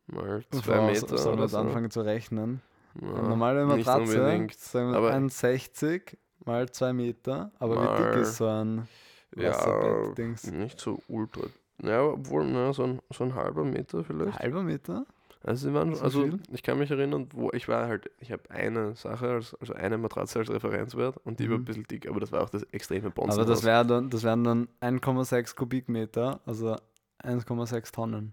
mal 0.07 0.43
zwei 0.51 0.91
Meter 0.91 1.19
Soll 1.19 1.35
oder 1.35 1.43
das 1.43 1.53
so. 1.53 1.59
anfangen 1.59 1.91
zu 1.91 2.01
rechnen? 2.01 2.61
Ja, 3.01 3.23
normale 3.23 3.65
Matratze, 3.65 4.49
sagen 4.57 4.91
wir 4.91 4.97
aber 4.97 5.13
1,60 5.15 6.17
mal 6.45 6.69
2 6.71 6.93
Meter. 6.93 7.51
Aber 7.59 7.77
wie 7.77 8.03
dick 8.03 8.23
ist 8.23 8.37
so 8.37 8.47
ein 8.47 8.89
ja, 9.37 9.51
Wasserbett-Dings? 9.51 10.51
nicht 10.53 10.81
so 10.81 11.01
ultra. 11.09 11.43
Ja, 11.83 12.03
obwohl, 12.03 12.45
na, 12.47 12.73
so, 12.73 12.85
ein, 12.85 13.01
so 13.13 13.25
ein 13.25 13.35
halber 13.35 13.65
Meter 13.65 14.05
vielleicht. 14.05 14.39
Halber 14.39 14.63
Meter? 14.63 15.07
Also, 15.45 15.69
sie 15.69 15.75
waren, 15.75 15.95
So 15.95 16.03
also 16.03 16.31
ich 16.53 16.63
kann 16.63 16.79
mich 16.79 16.91
erinnern, 16.91 17.29
wo 17.35 17.51
ich 17.53 17.69
war 17.69 17.87
halt, 17.87 18.11
ich 18.19 18.33
habe 18.33 18.51
eine 18.51 18.95
Sache, 18.97 19.29
als, 19.29 19.55
also 19.61 19.75
eine 19.75 19.99
Matratze 19.99 20.39
als 20.39 20.51
Referenzwert 20.51 21.19
und 21.25 21.39
die 21.39 21.49
war 21.51 21.57
ein 21.57 21.61
Mhm. 21.61 21.65
bisschen 21.67 21.85
dick, 21.85 22.09
aber 22.09 22.19
das 22.21 22.33
war 22.33 22.43
auch 22.43 22.49
das 22.51 22.63
extreme 22.73 23.11
Bonzen. 23.11 23.41
Aber 23.41 23.45
das, 23.45 23.63
wär 23.63 23.85
dann, 23.85 24.09
das 24.11 24.23
wären 24.23 24.43
dann 24.45 24.69
1,6 24.81 25.55
Kubikmeter, 25.55 26.41
also 26.47 26.77
1,6 27.23 27.93
Tonnen. 27.93 28.33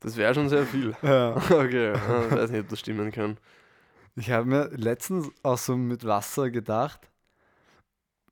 das 0.00 0.16
wäre 0.16 0.34
schon 0.34 0.48
sehr 0.48 0.66
viel. 0.66 0.94
Ja. 1.02 1.36
Okay, 1.50 1.92
ah, 1.92 2.26
ich 2.28 2.32
weiß 2.36 2.50
nicht, 2.50 2.60
ob 2.60 2.68
das 2.68 2.80
stimmen 2.80 3.10
kann. 3.12 3.38
Ich 4.16 4.30
habe 4.30 4.46
mir 4.46 4.68
letztens 4.76 5.30
auch 5.42 5.58
so 5.58 5.76
mit 5.76 6.04
Wasser 6.06 6.50
gedacht, 6.50 7.10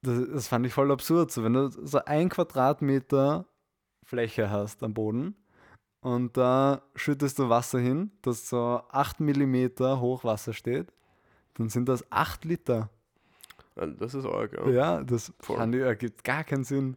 das, 0.02 0.18
das 0.32 0.48
fand 0.48 0.66
ich 0.66 0.72
voll 0.72 0.90
absurd. 0.90 1.30
So, 1.30 1.44
wenn 1.44 1.52
du 1.54 1.68
so 1.70 2.04
ein 2.04 2.28
Quadratmeter 2.28 3.46
Fläche 4.04 4.50
hast 4.50 4.82
am 4.82 4.94
Boden 4.94 5.34
und 6.00 6.36
da 6.36 6.82
schüttest 6.94 7.38
du 7.38 7.48
Wasser 7.48 7.78
hin, 7.78 8.10
das 8.22 8.48
so 8.48 8.82
8 8.90 9.20
Millimeter 9.20 10.00
Hochwasser 10.00 10.52
steht, 10.52 10.92
dann 11.54 11.68
sind 11.68 11.88
das 11.88 12.10
8 12.10 12.44
Liter. 12.44 12.90
Das 13.74 14.14
ist 14.14 14.26
arg, 14.26 14.52
ja. 14.52 14.68
Ja, 14.68 15.02
das 15.02 15.32
fand 15.40 15.74
ich, 15.74 15.80
ergibt 15.80 16.24
gar 16.24 16.44
keinen 16.44 16.64
Sinn. 16.64 16.96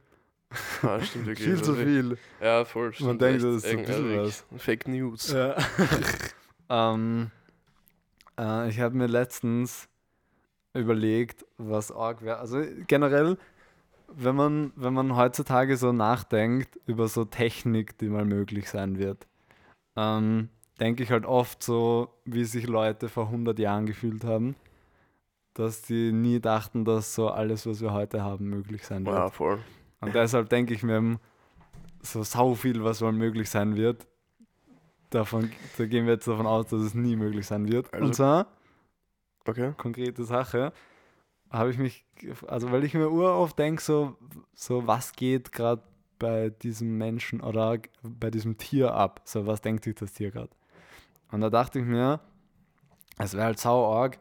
Ah, 0.81 0.99
stimmt 1.01 1.25
wirklich. 1.27 1.47
Viel 1.47 1.61
zu 1.61 1.75
viel. 1.75 2.17
Ja, 2.41 2.65
voll. 2.65 2.93
stimmt 2.93 3.21
denkt, 3.21 3.43
echt. 3.43 3.45
das 3.45 3.55
ist 3.55 3.71
so 3.71 3.77
ein 3.77 3.85
bisschen 3.85 4.19
also 4.19 4.43
Fake 4.57 4.87
News. 4.87 5.31
Ja. 5.31 5.55
ähm, 6.69 7.31
äh, 8.39 8.69
ich 8.69 8.79
habe 8.79 8.95
mir 8.95 9.07
letztens 9.07 9.87
überlegt, 10.73 11.45
was 11.57 11.91
arg 11.91 12.21
wäre. 12.21 12.37
Also 12.37 12.63
generell, 12.87 13.37
wenn 14.15 14.36
man, 14.36 14.71
wenn 14.76 14.93
man 14.93 15.15
heutzutage 15.15 15.78
so 15.78 15.91
nachdenkt 15.91 16.80
über 16.86 17.08
so 17.08 17.26
Technik, 17.26 17.97
die 17.97 18.10
mal 18.10 18.26
möglich 18.26 18.69
sein 18.69 18.97
wird, 18.97 19.28
ähm, 19.95 20.49
denke 20.80 21.04
ich 21.04 21.12
halt 21.12 21.26
oft 21.26 21.62
so, 21.63 22.10
wie 22.26 22.43
sich 22.45 22.67
Leute 22.67 23.10
vor 23.10 23.26
100 23.28 23.58
Jahren 23.60 23.86
gefühlt 23.86 24.23
haben, 24.23 24.56
dass 25.54 25.84
die 25.84 26.12
nie 26.12 26.39
dachten, 26.39 26.84
dass 26.86 27.13
so 27.13 27.30
alles, 27.30 27.65
was 27.67 27.82
wir 27.82 27.93
heute 27.93 28.23
haben, 28.23 28.49
möglich 28.49 28.86
sein 28.86 29.06
wird. 29.06 29.15
Ja, 29.15 29.30
voll. 29.30 29.60
Und 30.02 30.15
deshalb 30.15 30.49
denke 30.49 30.73
ich 30.73 30.84
mir 30.84 31.19
so 32.02 32.23
sau 32.23 32.56
viel, 32.56 32.84
was 32.84 33.02
mal 33.02 33.12
möglich 33.12 33.49
sein 33.49 33.76
wird, 33.76 34.08
davon, 35.12 35.52
da 35.78 35.86
gehen 35.86 36.06
wir 36.08 36.13
jetzt 36.13 36.28
davon 36.28 36.47
aus, 36.47 36.67
dass 36.67 36.82
es 36.82 36.93
nie 36.95 37.15
möglich 37.15 37.45
sein 37.45 37.71
wird. 37.71 37.93
Also- 37.93 38.06
Und 38.06 38.15
zwar, 38.15 38.47
Okay. 39.45 39.73
konkrete 39.78 40.23
Sache, 40.23 40.73
habe 41.53 41.71
ich 41.71 41.77
mich, 41.77 42.05
also 42.47 42.71
weil 42.71 42.83
ich 42.83 42.93
mir 42.93 43.09
uroft 43.09 43.57
denke, 43.59 43.81
so, 43.81 44.17
so 44.53 44.87
was 44.87 45.13
geht 45.13 45.51
gerade 45.51 45.83
bei 46.19 46.49
diesem 46.49 46.97
Menschen 46.97 47.41
oder 47.41 47.77
bei 48.01 48.29
diesem 48.29 48.57
Tier 48.57 48.93
ab? 48.93 49.21
So, 49.23 49.45
was 49.45 49.61
denkt 49.61 49.83
sich 49.83 49.95
das 49.95 50.13
Tier 50.13 50.31
gerade? 50.31 50.49
Und 51.31 51.41
da 51.41 51.49
dachte 51.49 51.79
ich 51.79 51.85
mir, 51.85 52.19
es 53.17 53.33
wäre 53.33 53.45
halt 53.45 53.59
sau 53.59 53.93
arg, 53.93 54.19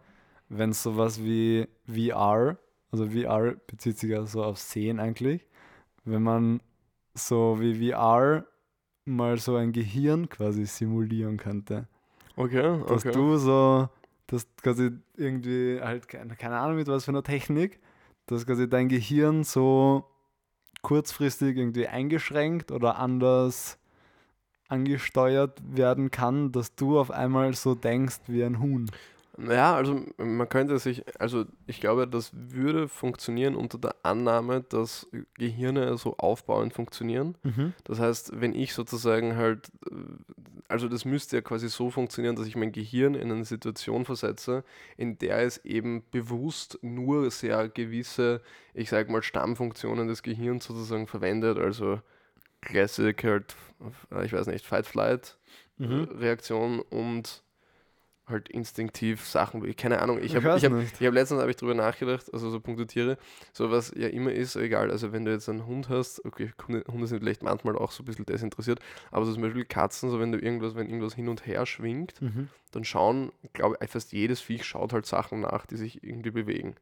wenn 0.48 0.70
es 0.70 0.82
sowas 0.82 1.22
wie 1.22 1.66
VR, 1.86 2.58
also 2.90 3.08
VR 3.08 3.54
bezieht 3.66 3.98
sich 3.98 4.10
ja 4.10 4.24
so 4.26 4.44
auf 4.44 4.58
Sehen 4.58 5.00
eigentlich, 5.00 5.46
wenn 6.04 6.22
man 6.22 6.60
so 7.14 7.58
wie 7.60 7.90
VR 7.90 8.46
mal 9.04 9.38
so 9.38 9.56
ein 9.56 9.72
Gehirn 9.72 10.28
quasi 10.28 10.66
simulieren 10.66 11.36
könnte 11.38 11.88
Okay, 12.36 12.80
dass 12.88 13.04
okay. 13.04 13.12
du 13.12 13.36
so, 13.36 13.88
dass 14.32 14.46
quasi 14.56 14.90
irgendwie 15.14 15.78
halt, 15.82 16.08
keine, 16.08 16.34
keine 16.36 16.58
Ahnung 16.58 16.76
mit 16.76 16.88
was 16.88 17.04
für 17.04 17.10
einer 17.10 17.22
Technik, 17.22 17.80
dass 18.26 18.46
quasi 18.46 18.66
dein 18.66 18.88
Gehirn 18.88 19.44
so 19.44 20.04
kurzfristig 20.80 21.56
irgendwie 21.58 21.86
eingeschränkt 21.86 22.72
oder 22.72 22.98
anders 22.98 23.78
angesteuert 24.68 25.60
werden 25.64 26.10
kann, 26.10 26.50
dass 26.50 26.74
du 26.74 26.98
auf 26.98 27.10
einmal 27.10 27.52
so 27.52 27.74
denkst 27.74 28.20
wie 28.26 28.42
ein 28.42 28.58
Huhn. 28.58 28.90
Naja, 29.38 29.74
also 29.74 30.04
man 30.18 30.46
könnte 30.48 30.78
sich, 30.78 31.02
also 31.18 31.46
ich 31.66 31.80
glaube, 31.80 32.06
das 32.06 32.30
würde 32.34 32.86
funktionieren 32.86 33.56
unter 33.56 33.78
der 33.78 33.96
Annahme, 34.02 34.60
dass 34.62 35.08
Gehirne 35.38 35.96
so 35.96 36.18
aufbauend 36.18 36.74
funktionieren. 36.74 37.36
Das 37.84 37.98
heißt, 37.98 38.38
wenn 38.40 38.54
ich 38.54 38.74
sozusagen 38.74 39.36
halt, 39.36 39.72
äh, 39.90 39.94
also 40.68 40.86
das 40.86 41.06
müsste 41.06 41.36
ja 41.36 41.42
quasi 41.42 41.70
so 41.70 41.88
funktionieren, 41.90 42.36
dass 42.36 42.46
ich 42.46 42.56
mein 42.56 42.72
Gehirn 42.72 43.14
in 43.14 43.32
eine 43.32 43.46
Situation 43.46 44.04
versetze, 44.04 44.64
in 44.98 45.16
der 45.18 45.38
es 45.38 45.64
eben 45.64 46.02
bewusst 46.10 46.78
nur 46.82 47.30
sehr 47.30 47.70
gewisse, 47.70 48.42
ich 48.74 48.90
sag 48.90 49.08
mal, 49.08 49.22
Stammfunktionen 49.22 50.08
des 50.08 50.22
Gehirns 50.22 50.66
sozusagen 50.66 51.06
verwendet, 51.06 51.56
also 51.58 52.02
Classic 52.60 53.24
halt, 53.24 53.56
äh, 54.10 54.26
ich 54.26 54.34
weiß 54.34 54.46
nicht, 54.46 54.66
Fight-Flight-Reaktion 54.66 56.80
und 56.80 57.42
halt 58.26 58.48
instinktiv 58.48 59.26
Sachen, 59.26 59.64
wie- 59.64 59.74
keine 59.74 60.00
Ahnung, 60.00 60.18
ich 60.22 60.34
habe 60.36 60.46
ich 60.56 60.64
hab, 60.64 60.72
ich 61.00 61.06
hab 61.06 61.12
letztens 61.14 61.40
habe 61.40 61.50
ich 61.50 61.56
drüber 61.56 61.74
nachgedacht, 61.74 62.32
also 62.32 62.50
so 62.50 62.60
Punkte 62.60 62.86
Tiere, 62.86 63.18
so 63.52 63.70
was 63.70 63.92
ja 63.96 64.08
immer 64.08 64.32
ist, 64.32 64.54
egal, 64.56 64.90
also 64.90 65.12
wenn 65.12 65.24
du 65.24 65.32
jetzt 65.32 65.48
einen 65.48 65.66
Hund 65.66 65.88
hast, 65.88 66.24
okay, 66.24 66.52
Hunde, 66.68 67.06
sind 67.06 67.18
vielleicht 67.18 67.42
manchmal 67.42 67.76
auch 67.76 67.90
so 67.90 68.02
ein 68.02 68.06
bisschen 68.06 68.24
desinteressiert, 68.26 68.78
aber 69.10 69.24
so 69.26 69.32
zum 69.32 69.42
Beispiel 69.42 69.64
Katzen, 69.64 70.08
so 70.10 70.20
wenn 70.20 70.30
du 70.32 70.38
irgendwas, 70.38 70.74
wenn 70.76 70.86
irgendwas 70.88 71.14
hin 71.14 71.28
und 71.28 71.46
her 71.46 71.66
schwingt, 71.66 72.14
dann 72.70 72.84
schauen, 72.84 73.32
glaube 73.52 73.76
ich, 73.82 73.90
fast 73.90 74.12
jedes 74.12 74.40
Viech 74.40 74.64
schaut 74.64 74.92
halt 74.92 75.04
Sachen 75.06 75.40
nach, 75.40 75.66
die 75.66 75.76
sich 75.76 76.02
irgendwie 76.04 76.30
bewegen. 76.30 76.76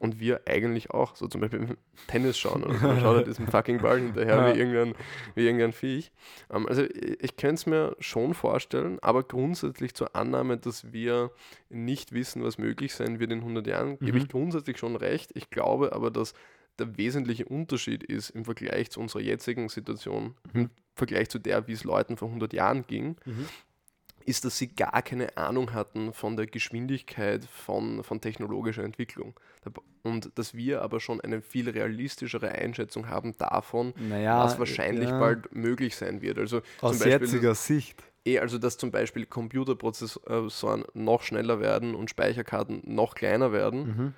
Und 0.00 0.18
wir 0.18 0.40
eigentlich 0.46 0.90
auch, 0.90 1.14
so 1.14 1.28
zum 1.28 1.42
Beispiel 1.42 1.76
Tennis 2.08 2.36
schauen 2.38 2.64
oder 2.64 2.74
so, 2.74 2.86
man 2.88 3.00
schaut 3.00 3.16
halt 3.16 3.26
diesem 3.28 3.46
fucking 3.46 3.78
Ball 3.82 4.00
hinterher 4.00 4.36
Ja. 4.38 4.52
wie, 4.54 4.58
irgendein, 4.58 4.94
wie 5.34 5.44
irgendein 5.44 5.72
Viech. 5.72 6.10
Ähm, 6.50 6.66
also 6.66 6.82
ich, 6.82 7.36
könnte 7.36 7.54
es 7.56 7.66
mir 7.66 7.96
schon 8.00 8.32
vorstellen, 8.34 8.98
aber 9.02 9.22
grundsätzlich 9.22 9.94
zur 9.94 10.16
Annahme, 10.16 10.56
dass 10.56 10.92
wir 10.92 11.30
nicht 11.68 12.12
wissen, 12.12 12.42
was 12.42 12.56
möglich 12.56 12.94
sein 12.94 13.20
wird 13.20 13.30
in 13.30 13.40
100 13.40 13.66
Jahren, 13.66 13.98
gebe 13.98 14.12
Mhm. 14.12 14.24
ich 14.24 14.28
grundsätzlich 14.28 14.78
schon 14.78 14.96
recht. 14.96 15.32
Ich 15.34 15.50
glaube 15.50 15.92
aber, 15.92 16.10
dass 16.10 16.32
der 16.78 16.96
wesentliche 16.96 17.44
Unterschied 17.44 18.02
ist 18.02 18.30
im 18.30 18.46
Vergleich 18.46 18.90
zu 18.90 19.00
unserer 19.00 19.20
jetzigen 19.20 19.68
Situation, 19.68 20.34
im 20.54 20.60
Mhm. 20.62 20.70
Vergleich 20.94 21.28
zu 21.28 21.38
der, 21.38 21.68
wie 21.68 21.72
es 21.72 21.84
Leuten 21.84 22.16
vor 22.16 22.28
100 22.28 22.54
Jahren 22.54 22.86
ging, 22.86 23.16
ist, 24.24 24.44
dass 24.44 24.58
sie 24.58 24.68
gar 24.74 25.02
keine 25.02 25.36
Ahnung 25.36 25.72
hatten 25.72 26.12
von 26.12 26.36
der 26.36 26.46
Geschwindigkeit 26.46 27.44
von, 27.44 28.02
von 28.04 28.20
technologischer 28.20 28.84
Entwicklung. 28.84 29.38
Und 30.02 30.30
dass 30.38 30.54
wir 30.54 30.80
aber 30.82 30.98
schon 31.00 31.20
eine 31.20 31.42
viel 31.42 31.68
realistischere 31.68 32.50
Einschätzung 32.52 33.08
haben 33.08 33.36
davon, 33.36 33.92
Naja, 33.98 34.42
was 34.44 34.58
wahrscheinlich 34.58 35.10
ja, 35.10 35.18
bald 35.18 35.54
möglich 35.54 35.94
sein 35.96 36.22
wird. 36.22 36.38
Also 36.38 36.62
aus 36.80 36.98
zum 36.98 36.98
Beispiel 37.00 37.10
jetziger 37.28 37.54
Sicht. 37.54 38.02
eh, 38.24 38.38
also 38.38 38.56
dass 38.58 38.78
zum 38.78 38.90
Beispiel 38.90 39.26
Computerprozessoren 39.26 40.84
noch 40.94 41.22
schneller 41.22 41.60
werden 41.60 41.94
und 41.94 42.10
Speicherkarten 42.10 42.82
noch 42.84 43.14
kleiner 43.14 43.52
werden, 43.52 43.80
Mhm. 43.86 44.14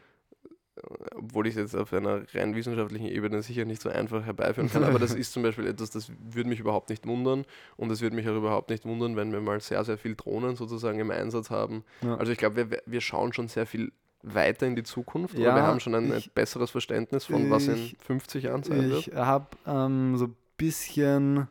Obwohl 1.15 1.47
ich 1.47 1.55
es 1.55 1.61
jetzt 1.61 1.77
auf 1.77 1.93
einer 1.93 2.23
rein 2.35 2.55
wissenschaftlichen 2.55 3.07
Ebene 3.07 3.43
sicher 3.43 3.65
nicht 3.65 3.83
so 3.83 3.89
einfach 3.91 4.25
herbeiführen 4.25 4.71
kann. 4.71 4.85
Aber 4.85 4.99
das 4.99 5.13
ist 5.15 5.33
zum 5.33 5.43
Beispiel 5.43 5.67
etwas, 5.67 5.91
das 5.91 6.11
würde 6.19 6.49
mich 6.49 6.61
überhaupt 6.61 6.89
nicht 6.91 7.07
wundern. 7.07 7.45
Und 7.77 7.91
es 7.91 8.01
würde 8.01 8.17
mich 8.17 8.29
auch 8.29 8.37
überhaupt 8.37 8.71
nicht 8.71 8.85
wundern, 8.85 9.17
wenn 9.17 9.33
wir 9.33 9.41
mal 9.41 9.61
sehr, 9.61 9.85
sehr 9.85 9.99
viel 9.99 10.15
Drohnen 10.17 10.57
sozusagen 10.57 10.99
im 10.99 11.11
Einsatz 11.11 11.51
haben. 11.51 11.85
Ja. 12.01 12.17
Also 12.17 12.33
ich 12.33 12.39
glaube, 12.39 12.71
wir, 12.71 12.83
wir 12.87 13.01
schauen 13.03 13.33
schon 13.33 13.49
sehr 13.49 13.67
viel 13.67 13.93
weiter 14.23 14.67
in 14.67 14.77
die 14.77 14.83
Zukunft. 14.85 15.35
oder 15.35 15.45
Ja, 15.45 15.55
wir 15.57 15.63
haben 15.63 15.81
schon 15.81 15.95
ein 15.95 16.13
ich- 16.17 16.33
besseres 16.33 16.71
Verständnis 16.71 17.27
von, 17.27 17.51
was 17.51 17.67
in 17.69 17.75
ich- 17.75 17.97
50 18.07 18.45
Jahren 18.45 18.63
sein 18.63 18.89
wird. 18.91 19.07
Ich 19.09 19.15
habe 19.15 19.47
ähm, 19.67 20.17
so 20.17 20.27
ein 20.27 20.37
bisschen 20.57 21.49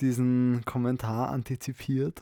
diesen 0.00 0.62
Kommentar 0.64 1.30
antizipiert 1.30 2.20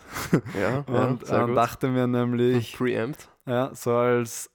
Ja, 0.61 0.81
und 0.87 1.27
ja, 1.29 1.45
ähm, 1.47 1.55
dachte 1.55 1.89
mir 1.89 2.07
nämlich, 2.07 2.77
Preempt. 2.77 3.29
ja, 3.47 3.75
so 3.75 3.93
als, 3.95 4.51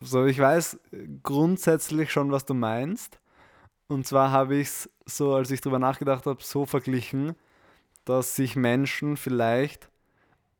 so 0.00 0.26
ich 0.26 0.38
weiß 0.38 0.78
grundsätzlich 1.22 2.12
schon, 2.12 2.30
was 2.30 2.44
du 2.44 2.54
meinst. 2.54 3.20
Und 3.88 4.06
zwar 4.06 4.30
habe 4.30 4.56
ich 4.56 4.68
es 4.68 4.90
so, 5.06 5.34
als 5.34 5.50
ich 5.50 5.60
drüber 5.60 5.78
nachgedacht 5.78 6.26
habe, 6.26 6.42
so 6.42 6.66
verglichen, 6.66 7.34
dass 8.04 8.36
sich 8.36 8.54
Menschen 8.54 9.16
vielleicht, 9.16 9.90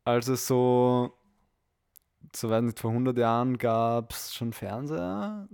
als 0.03 0.27
es 0.27 0.47
so, 0.47 1.13
so 2.35 2.49
weiß 2.49 2.63
nicht, 2.63 2.79
vor 2.79 2.91
100 2.91 3.17
Jahren 3.17 3.57
gab 3.57 4.11
es 4.13 4.33
schon 4.33 4.51
Fernseher, 4.51 5.47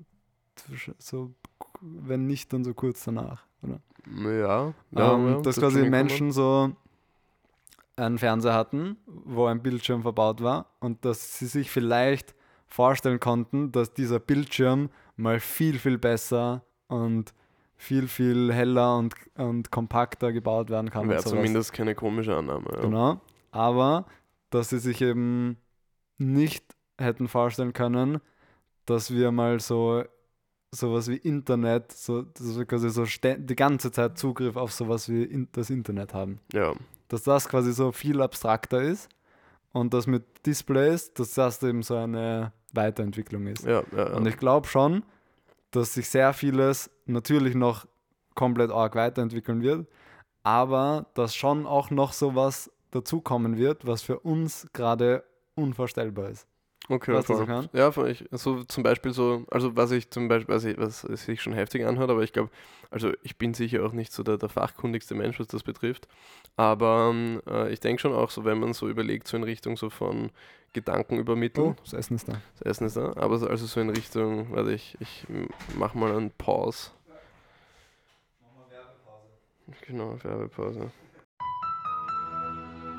so, 0.98 1.34
wenn 1.82 2.26
nicht, 2.26 2.54
dann 2.54 2.64
so 2.64 2.74
kurz 2.74 3.04
danach, 3.04 3.46
oder? 3.62 3.82
Ja, 4.08 4.74
ja, 4.92 5.14
ähm, 5.14 5.28
ja, 5.28 5.34
dass 5.42 5.56
das 5.56 5.60
quasi 5.60 5.90
Menschen 5.90 6.32
so 6.32 6.72
einen 7.96 8.18
Fernseher 8.18 8.54
hatten, 8.54 8.98
wo 9.06 9.46
ein 9.46 9.62
Bildschirm 9.62 10.02
verbaut 10.02 10.42
war 10.42 10.68
und 10.80 11.06
dass 11.06 11.38
sie 11.40 11.48
sich 11.48 11.72
vielleicht 11.72 12.36
vorstellen 12.76 13.22
konnten, 13.22 13.72
dass 13.72 13.94
dieser 13.94 14.20
Bildschirm 14.20 14.90
mal 15.16 15.40
viel, 15.40 15.80
viel 15.80 15.98
besser 15.98 16.66
und 16.88 17.34
viel, 17.78 18.10
viel 18.10 18.54
heller 18.54 18.98
und, 18.98 19.16
und 19.36 19.72
kompakter 19.72 20.34
gebaut 20.34 20.70
werden 20.70 20.90
kann. 20.90 21.08
Wäre 21.08 21.24
zumindest 21.24 21.72
keine 21.72 21.96
komische 21.96 22.36
Annahme. 22.36 22.68
Ja. 22.74 22.82
Genau. 22.82 23.22
Aber 23.52 24.06
dass 24.50 24.70
sie 24.70 24.80
sich 24.80 25.02
eben 25.02 25.58
nicht 26.18 26.66
hätten 27.00 27.30
vorstellen 27.30 27.72
können, 27.72 28.20
dass 28.86 29.12
wir 29.12 29.32
mal 29.32 29.60
so 29.62 30.04
sowas 30.72 31.08
wie 31.08 31.16
Internet, 31.16 31.94
so, 31.94 32.24
dass 32.24 32.58
wir 32.58 32.66
quasi 32.66 32.90
so 32.90 33.06
die 33.06 33.56
ganze 33.56 33.94
Zeit 33.94 34.18
Zugriff 34.18 34.58
auf 34.58 34.74
sowas 34.74 35.08
wie 35.08 35.24
in, 35.24 35.48
das 35.54 35.70
Internet 35.70 36.14
haben. 36.14 36.40
ja. 36.54 36.74
Dass 37.08 37.22
das 37.22 37.48
quasi 37.48 37.72
so 37.72 37.92
viel 37.92 38.20
abstrakter 38.20 38.82
ist 38.82 39.10
und 39.74 39.94
das 39.94 40.08
mit 40.08 40.24
Displays, 40.46 41.14
dass 41.14 41.36
das 41.36 41.62
eben 41.62 41.84
so 41.84 41.96
eine 41.96 42.52
Weiterentwicklung 42.76 43.48
ist. 43.48 43.66
Ja, 43.66 43.84
ja. 43.96 44.14
Und 44.14 44.28
ich 44.28 44.38
glaube 44.38 44.68
schon, 44.68 45.04
dass 45.72 45.94
sich 45.94 46.10
sehr 46.10 46.34
vieles 46.34 46.90
natürlich 47.06 47.56
noch 47.56 47.86
komplett 48.36 48.72
arg 48.72 48.96
weiterentwickeln 48.96 49.62
wird, 49.62 49.88
aber 50.44 51.08
dass 51.14 51.36
schon 51.36 51.66
auch 51.66 51.90
noch 51.90 52.14
sowas 52.14 52.72
dazukommen 52.92 53.58
wird, 53.58 53.86
was 53.86 54.02
für 54.02 54.20
uns 54.20 54.68
gerade 54.74 55.24
unvorstellbar 55.56 56.30
ist. 56.30 56.48
Okay, 56.88 57.14
was 57.14 57.26
voll. 57.26 57.46
meine? 57.48 57.70
Ja, 57.74 57.92
voll. 57.92 58.12
Ich, 58.12 58.32
also 58.32 58.64
zum 58.64 58.84
Beispiel 58.84 59.12
so, 59.12 59.44
also 59.50 59.76
was 59.76 59.90
ich 59.92 60.12
zum 60.12 60.28
Beispiel, 60.28 60.54
was, 60.54 60.64
ich, 60.66 60.78
was 60.78 61.02
sich 61.02 61.42
schon 61.42 61.54
heftig 61.54 61.86
anhört, 61.86 62.12
aber 62.12 62.22
ich 62.22 62.32
glaube, 62.32 62.50
also 62.92 63.12
ich 63.24 63.38
bin 63.38 63.54
sicher 63.56 63.84
auch 63.86 63.92
nicht 63.92 64.14
so 64.14 64.22
der, 64.22 64.38
der 64.38 64.50
fachkundigste 64.50 65.16
Mensch, 65.16 65.40
was 65.40 65.48
das 65.48 65.64
betrifft, 65.64 66.08
aber 66.58 67.10
ähm, 67.12 67.42
äh, 67.48 67.72
ich 67.74 67.80
denke 67.80 68.02
schon 68.02 68.14
auch 68.14 68.30
so, 68.30 68.46
wenn 68.46 68.60
man 68.60 68.74
so 68.74 68.88
überlegt, 68.88 69.28
so 69.28 69.36
in 69.36 69.44
Richtung 69.44 69.78
so 69.78 69.90
von 69.90 70.30
Gedanken 70.74 71.18
übermitteln, 71.18 71.70
Oh, 71.72 71.76
das 71.84 71.94
Essen 71.94 72.16
ist 72.16 72.28
da. 72.28 72.34
das 72.60 72.62
Essen 72.62 72.86
ist 72.86 72.98
da, 72.98 73.14
aber 73.16 73.38
so, 73.40 73.48
also 73.48 73.66
so 73.66 73.80
in 73.82 73.90
Richtung, 73.90 74.52
warte 74.56 74.72
ich, 74.74 74.96
ich 75.00 75.26
mach 75.76 75.96
mal 75.96 76.12
einen 76.16 76.32
Pause. 76.32 76.92
Genau, 79.88 80.16
Werbepause. 80.24 80.92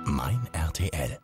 Mein 0.07 0.41
RTL. 0.53 1.19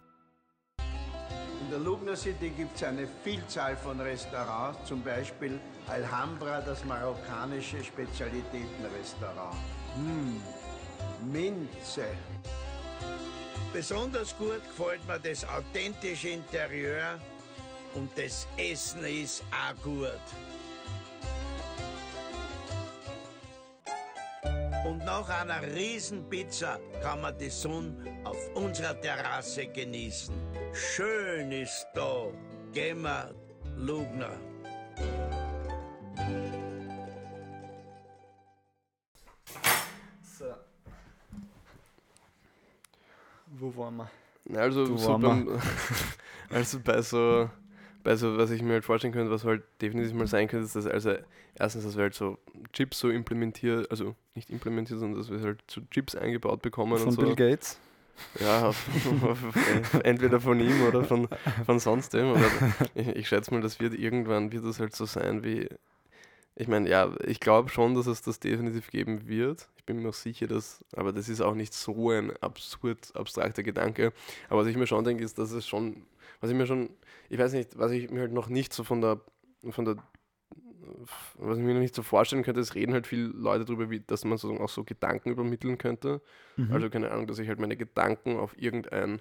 Der 1.73 1.81
Lugner 1.81 2.15
City 2.15 2.51
gibt 2.51 2.77
es 2.77 2.83
eine 2.83 3.09
Vielzahl 3.25 3.75
von 3.79 3.99
Restaurants, 3.99 4.87
zum 4.87 5.03
Beispiel 5.03 5.59
Alhambra, 5.89 6.61
das 6.61 6.85
marokkanische 6.85 7.83
Spezialitätenrestaurant. 7.83 9.57
Hm, 9.95 10.43
Minze. 11.33 12.05
Besonders 13.73 14.37
gut 14.37 14.61
gefällt 14.77 15.07
mir 15.07 15.19
das 15.19 15.47
authentische 15.49 16.29
Interieur 16.29 17.19
und 17.95 18.11
das 18.19 18.47
Essen 18.59 19.07
ist 19.07 19.43
auch 19.51 19.83
gut. 19.83 20.21
Und 24.85 24.99
nach 25.07 25.29
einer 25.41 25.63
Riesenpizza 25.75 26.79
kann 27.01 27.23
man 27.23 27.39
die 27.39 27.49
Sonne 27.49 28.21
auf 28.25 28.37
unserer 28.57 29.01
Terrasse 29.01 29.69
genießen. 29.69 30.52
Schön 30.75 31.53
ist 31.53 31.87
da. 31.95 32.29
Wir, 32.73 33.35
Lugner. 33.77 34.31
So. 40.23 40.45
Wo 43.59 43.77
waren 43.77 43.97
wir? 43.97 44.11
Also, 44.59 44.87
Du 44.87 44.97
so 44.97 45.19
beim, 45.19 45.61
also 46.51 46.81
bei 46.83 47.03
so, 47.03 47.51
bei 48.03 48.17
so, 48.17 48.39
was 48.39 48.51
ich 48.51 48.63
mir 48.63 48.73
halt 48.73 48.85
vorstellen 48.87 49.13
könnte, 49.13 49.31
was 49.31 49.45
halt 49.45 49.65
definitiv 49.83 50.15
mal 50.15 50.27
sein 50.27 50.49
könnte, 50.49 50.65
ist, 50.65 50.75
dass 50.75 50.87
also 50.87 51.15
erstens, 51.55 51.85
dass 51.85 51.97
wir 51.97 52.05
halt 52.05 52.15
so 52.15 52.39
Chips 52.73 52.99
so 52.99 53.11
implementiert, 53.11 53.91
also 53.91 54.17
nicht 54.35 54.49
implementiert, 54.49 55.01
sondern 55.01 55.21
dass 55.21 55.31
wir 55.31 55.39
halt 55.41 55.63
so 55.71 55.83
Chips 55.91 56.15
eingebaut 56.15 56.63
bekommen 56.63 56.97
Von 56.97 57.09
und 57.09 57.15
so. 57.15 57.21
Bill 57.21 57.37
Gates? 57.37 57.79
Ja, 58.41 58.73
entweder 60.05 60.41
von 60.41 60.61
ihm 60.61 60.83
oder 60.87 61.05
von, 61.05 61.29
von 61.67 61.79
sonst 61.79 62.15
wem. 62.15 62.27
Aber 62.27 62.45
ich, 62.95 63.09
ich 63.09 63.29
schätze 63.29 63.53
mal, 63.53 63.61
das 63.61 63.81
wird 63.81 63.95
irgendwann 63.95 64.53
wird 64.53 64.65
das 64.65 64.81
halt 64.81 64.95
so 64.97 65.05
sein 65.05 65.45
wie. 65.45 65.69
Ich 66.55 66.69
meine, 66.69 66.89
ja, 66.89 67.11
ich 67.25 67.41
glaube 67.41 67.71
schon, 67.71 67.95
dass 67.95 68.07
es 68.07 68.23
das 68.23 68.39
definitiv 68.39 68.91
geben 68.91 69.27
wird. 69.27 69.69
Ich 69.79 69.85
bin 69.85 70.03
mir 70.03 70.11
auch 70.11 70.15
sicher, 70.15 70.47
dass, 70.47 70.85
aber 70.95 71.13
das 71.13 71.29
ist 71.29 71.41
auch 71.41 71.55
nicht 71.55 71.73
so 71.73 72.11
ein 72.11 72.37
absurd 72.43 73.11
abstrakter 73.15 73.63
Gedanke. 73.63 74.13
Aber 74.49 74.61
was 74.61 74.69
ich 74.69 74.77
mir 74.77 74.87
schon 74.87 75.05
denke, 75.05 75.25
ist, 75.25 75.39
dass 75.39 75.51
es 75.53 75.67
schon, 75.67 76.05
was 76.41 76.51
ich 76.51 76.57
mir 76.57 76.67
schon, 76.67 76.91
ich 77.31 77.39
weiß 77.39 77.53
nicht, 77.55 77.79
was 77.79 77.91
ich 77.93 78.11
mir 78.11 78.21
halt 78.21 78.33
noch 78.33 78.49
nicht 78.49 78.75
so 78.75 78.85
von 78.85 79.01
der, 79.01 79.21
von 79.71 79.87
der, 79.87 79.97
was 81.39 81.59
ich 81.59 81.65
mir 81.65 81.75
noch 81.75 81.81
nicht 81.81 81.95
so 81.95 82.03
vorstellen 82.03 82.43
könnte, 82.43 82.61
es 82.61 82.75
reden 82.75 82.93
halt 82.93 83.07
viele 83.07 83.29
Leute 83.29 83.65
darüber, 83.65 83.91
wie, 83.91 84.01
dass 84.01 84.25
man 84.25 84.39
sozusagen 84.39 84.63
auch 84.63 84.69
so 84.69 84.85
Gedanken 84.85 85.31
übermitteln 85.31 85.79
könnte. 85.79 86.21
Mhm. 86.57 86.73
Also 86.73 86.91
keine 86.91 87.11
Ahnung, 87.11 87.27
dass 87.27 87.39
ich 87.39 87.49
halt 87.49 87.61
meine 87.61 87.77
Gedanken 87.77 88.37
auf 88.37 88.57
irgendein 88.59 89.21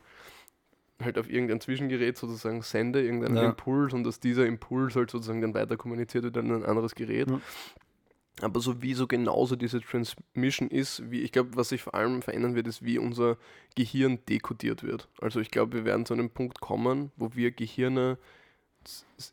halt 1.04 1.18
auf 1.18 1.30
irgendein 1.30 1.60
Zwischengerät 1.60 2.16
sozusagen 2.16 2.62
sende, 2.62 3.02
irgendeinen 3.02 3.38
Ja. 3.38 3.46
Impuls 3.46 3.92
und 3.94 4.04
dass 4.04 4.20
dieser 4.20 4.46
Impuls 4.46 4.96
halt 4.96 5.10
sozusagen 5.10 5.42
dann 5.42 5.56
weiter 5.56 5.76
kommuniziert 5.76 6.24
wird 6.24 6.38
an 6.38 6.52
ein 6.52 6.64
anderes 6.64 6.94
Gerät. 6.94 7.30
Ja. 7.30 7.42
Aber 8.42 8.60
so 8.60 8.82
wie 8.82 8.94
so 8.94 9.08
genauso 9.08 9.56
diese 9.56 9.82
Transmission 9.82 10.70
ist, 10.70 11.10
wie 11.12 11.22
ich 11.22 11.32
glaube, 11.32 11.56
was 11.56 11.70
sich 11.70 11.82
vor 11.82 11.96
allem 11.96 12.22
verändern 12.22 12.56
wird, 12.56 12.68
ist, 12.68 12.84
wie 12.84 12.98
unser 12.98 13.38
Gehirn 13.76 14.20
dekodiert 14.30 14.84
wird. 14.84 15.10
Also 15.20 15.40
ich 15.40 15.52
glaube, 15.52 15.74
wir 15.74 15.86
werden 15.86 16.06
zu 16.06 16.14
einem 16.14 16.30
Punkt 16.30 16.62
kommen, 16.62 17.12
wo 17.18 17.36
wir 17.36 17.52
Gehirne 17.52 18.18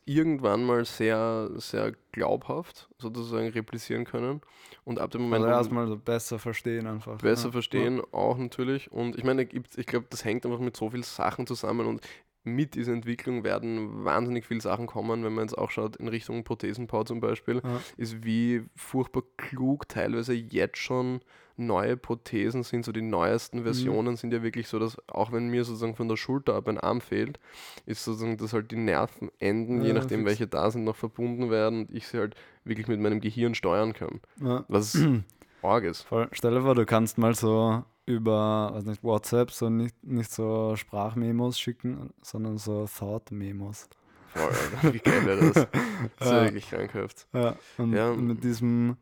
irgendwann 0.05 0.63
mal 0.63 0.85
sehr, 0.85 1.49
sehr 1.55 1.93
glaubhaft 2.11 2.89
sozusagen 2.97 3.49
replizieren 3.49 4.05
können. 4.05 4.41
Und 4.83 4.99
ab 4.99 5.11
dem 5.11 5.23
Moment, 5.23 5.45
also 5.45 5.55
erstmal 5.55 5.97
besser 5.97 6.39
verstehen 6.39 6.87
einfach. 6.87 7.17
besser 7.17 7.47
ja. 7.47 7.51
verstehen, 7.51 8.01
auch 8.11 8.37
natürlich. 8.37 8.91
Und 8.91 9.17
ich 9.17 9.23
meine, 9.23 9.43
ich 9.43 9.85
glaube, 9.85 10.07
das 10.09 10.23
hängt 10.25 10.45
einfach 10.45 10.59
mit 10.59 10.77
so 10.77 10.89
vielen 10.89 11.03
Sachen 11.03 11.47
zusammen 11.47 11.87
und 11.87 12.01
mit 12.43 12.75
dieser 12.75 12.93
Entwicklung 12.93 13.43
werden 13.43 14.03
wahnsinnig 14.05 14.45
viele 14.45 14.61
Sachen 14.61 14.87
kommen, 14.87 15.23
wenn 15.23 15.33
man 15.33 15.43
jetzt 15.45 15.57
auch 15.57 15.69
schaut 15.71 15.97
in 15.97 16.07
Richtung 16.07 16.43
Prothesenbau 16.43 17.03
zum 17.03 17.19
Beispiel, 17.19 17.61
Ja. 17.63 17.79
ist 17.97 18.23
wie 18.23 18.63
furchtbar 18.75 19.23
klug 19.37 19.87
teilweise 19.89 20.33
jetzt 20.33 20.77
schon 20.77 21.19
neue 21.57 21.97
Prothesen 21.97 22.63
sind, 22.63 22.85
so 22.85 22.93
die 22.93 23.01
Mhm. 23.01 23.09
neuesten 23.09 23.63
Versionen 23.63 24.15
sind 24.15 24.31
ja 24.33 24.41
wirklich 24.41 24.69
so, 24.69 24.79
dass 24.79 24.97
auch 25.09 25.33
wenn 25.33 25.49
mir 25.49 25.65
sozusagen 25.65 25.95
von 25.95 26.07
der 26.07 26.15
Schulter 26.15 26.55
ab 26.55 26.69
ein 26.69 26.77
Arm 26.79 27.01
fehlt, 27.01 27.37
ist 27.85 28.05
sozusagen, 28.05 28.37
dass 28.37 28.53
halt 28.53 28.71
die 28.71 28.77
Nervenenden, 28.77 29.81
je 29.81 29.89
Ja, 29.89 29.93
nachdem 29.95 30.21
fix. 30.21 30.29
welche 30.29 30.47
da 30.47 30.71
sind, 30.71 30.85
noch 30.85 30.95
verbunden 30.95 31.49
werden 31.51 31.81
und 31.81 31.91
ich 31.93 32.07
sie 32.07 32.17
halt 32.17 32.35
wirklich 32.63 32.87
mit 32.87 33.01
meinem 33.01 33.19
Gehirn 33.19 33.55
steuern 33.55 33.91
kann. 33.91 34.21
Ja. 34.41 34.63
Was 34.69 34.93
arg 35.61 35.83
ist. 35.83 36.03
Voll. 36.03 36.29
Stell 36.31 36.51
dir 36.53 36.61
vor, 36.61 36.75
du 36.75 36.85
kannst 36.85 37.17
mal 37.17 37.35
so 37.35 37.83
über 38.09 38.71
weiß 38.73 38.85
nicht, 38.85 39.03
WhatsApp 39.03 39.51
so 39.51 39.69
nicht, 39.69 39.95
nicht 40.03 40.31
so 40.31 40.75
Sprachmemos 40.75 41.59
schicken, 41.59 42.11
sondern 42.21 42.57
so 42.57 42.87
Thought-Memos. 42.87 43.87
Voll, 44.33 44.41
Alter. 44.43 44.93
Wie 44.93 44.99
geil 44.99 45.25
wäre 45.25 45.51
das? 45.53 45.67
Das 46.17 46.27
ist 46.27 46.33
wirklich 46.43 46.69
krankhaft. 46.69 47.27
Ja, 47.33 47.55
und 47.77 47.93
Ja. 47.93 48.13
mit 48.13 48.43
diesem 48.43 48.97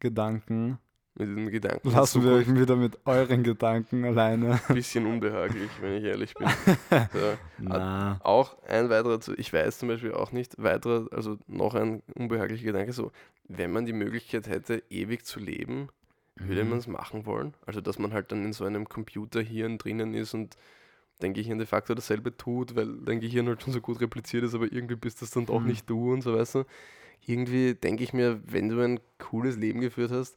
Gedanken 0.00 0.78
Mit 1.14 1.28
diesen 1.28 1.50
Gedanken. 1.50 1.90
lassen 1.90 2.24
wir 2.24 2.32
euch 2.32 2.52
wieder 2.52 2.74
mit 2.76 2.98
euren 3.04 3.42
Gedanken 3.42 4.04
alleine. 4.04 4.60
Ein 4.68 4.74
bisschen 4.74 5.06
unbehaglich, 5.06 5.70
wenn 5.80 5.94
ich 5.94 6.04
ehrlich 6.04 6.34
bin. 6.34 6.48
So. 7.12 7.34
Na. 7.58 8.18
Auch 8.24 8.56
ein 8.66 8.90
weiterer, 8.90 9.18
ich 9.36 9.52
weiß 9.52 9.78
zum 9.78 9.88
Beispiel 9.88 10.12
auch 10.14 10.32
nicht, 10.32 10.54
weiterer, 10.62 11.06
also 11.12 11.38
noch 11.46 11.74
ein 11.74 12.02
unbehaglicher 12.14 12.64
Gedanke, 12.64 12.92
so, 12.92 13.12
wenn 13.48 13.70
man 13.72 13.86
die 13.86 13.92
Möglichkeit 13.92 14.48
hätte, 14.48 14.82
ewig 14.90 15.24
zu 15.24 15.38
leben, 15.40 15.88
würde 16.48 16.64
Mhm. 16.64 16.70
man 16.70 16.78
es 16.78 16.86
machen 16.86 17.26
wollen? 17.26 17.54
Also, 17.66 17.80
dass 17.80 17.98
man 17.98 18.12
halt 18.12 18.32
dann 18.32 18.44
in 18.44 18.52
so 18.52 18.64
einem 18.64 18.88
Computerhirn 18.88 19.78
drinnen 19.78 20.14
ist 20.14 20.34
und 20.34 20.56
dein 21.20 21.34
Gehirn 21.34 21.58
de 21.58 21.66
facto 21.66 21.94
dasselbe 21.94 22.36
tut, 22.36 22.74
weil 22.74 22.88
dein 23.04 23.20
Gehirn 23.20 23.46
halt 23.46 23.62
schon 23.62 23.72
so 23.72 23.80
gut 23.80 24.00
repliziert 24.00 24.42
ist, 24.44 24.54
aber 24.54 24.72
irgendwie 24.72 24.96
bist 24.96 25.22
das 25.22 25.30
dann 25.30 25.46
doch 25.46 25.60
Mhm. 25.60 25.66
nicht 25.68 25.88
du 25.88 26.12
und 26.12 26.22
so, 26.22 26.34
weißt 26.36 26.56
du? 26.56 26.64
Irgendwie 27.24 27.74
denke 27.74 28.02
ich 28.02 28.12
mir, 28.12 28.40
wenn 28.46 28.68
du 28.68 28.80
ein 28.80 28.98
cooles 29.18 29.56
Leben 29.56 29.80
geführt 29.80 30.10
hast, 30.10 30.36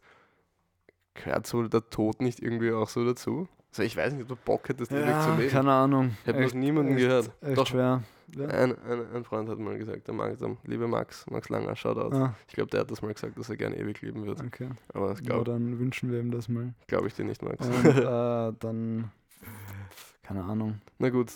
gehört 1.15 1.47
so 1.47 1.63
der 1.67 1.89
Tod 1.89 2.21
nicht 2.21 2.39
irgendwie 2.41 2.71
auch 2.71 2.89
so 2.89 3.05
dazu? 3.05 3.47
Also 3.71 3.83
ich 3.83 3.97
weiß 3.97 4.13
nicht, 4.13 4.21
ob 4.23 4.27
du 4.29 4.35
Bock 4.35 4.69
hättest, 4.69 4.91
ewig 4.91 5.05
Ja, 5.07 5.21
zu 5.21 5.35
leben. 5.41 5.51
keine 5.51 5.71
Ahnung. 5.71 6.15
Ich 6.21 6.27
habe 6.27 6.39
noch 6.39 6.45
Echt- 6.45 6.55
niemanden 6.55 6.93
echt- 6.93 7.01
gehört. 7.01 7.31
Echt 7.41 7.57
Doch, 7.57 7.67
schwer. 7.67 8.03
Ja. 8.35 8.47
ein, 8.47 8.77
ein, 8.83 9.15
ein 9.15 9.23
Freund 9.23 9.49
hat 9.49 9.57
mal 9.59 9.77
gesagt, 9.77 10.07
der 10.07 10.13
Max, 10.13 10.41
liebe 10.65 10.87
Max, 10.87 11.25
Max 11.29 11.49
Langer, 11.49 11.75
Shoutout. 11.75 12.15
Ah, 12.15 12.35
Ich 12.47 12.53
glaube, 12.55 12.69
der 12.69 12.81
hat 12.81 12.91
das 12.91 13.01
mal 13.01 13.13
gesagt, 13.13 13.37
dass 13.37 13.49
er 13.49 13.57
gerne 13.57 13.77
ewig 13.77 14.01
leben 14.01 14.25
wird. 14.25 14.41
okay. 14.41 14.69
Aber 14.93 15.09
das 15.09 15.19
Ja, 15.19 15.25
glaube 15.25 15.45
dann 15.45 15.79
wünschen 15.79 16.11
wir 16.11 16.19
ihm 16.19 16.31
das 16.31 16.49
mal. 16.49 16.73
glaub 16.87 17.05
ich 17.05 17.13
dir 17.13 17.23
nicht, 17.25 17.41
Max. 17.41 17.65
Und 17.65 17.85
äh, 17.85 18.03
dann, 18.59 19.11
keine 20.23 20.43
Ahnung. 20.43 20.81
Na 20.99 21.09
gut, 21.09 21.31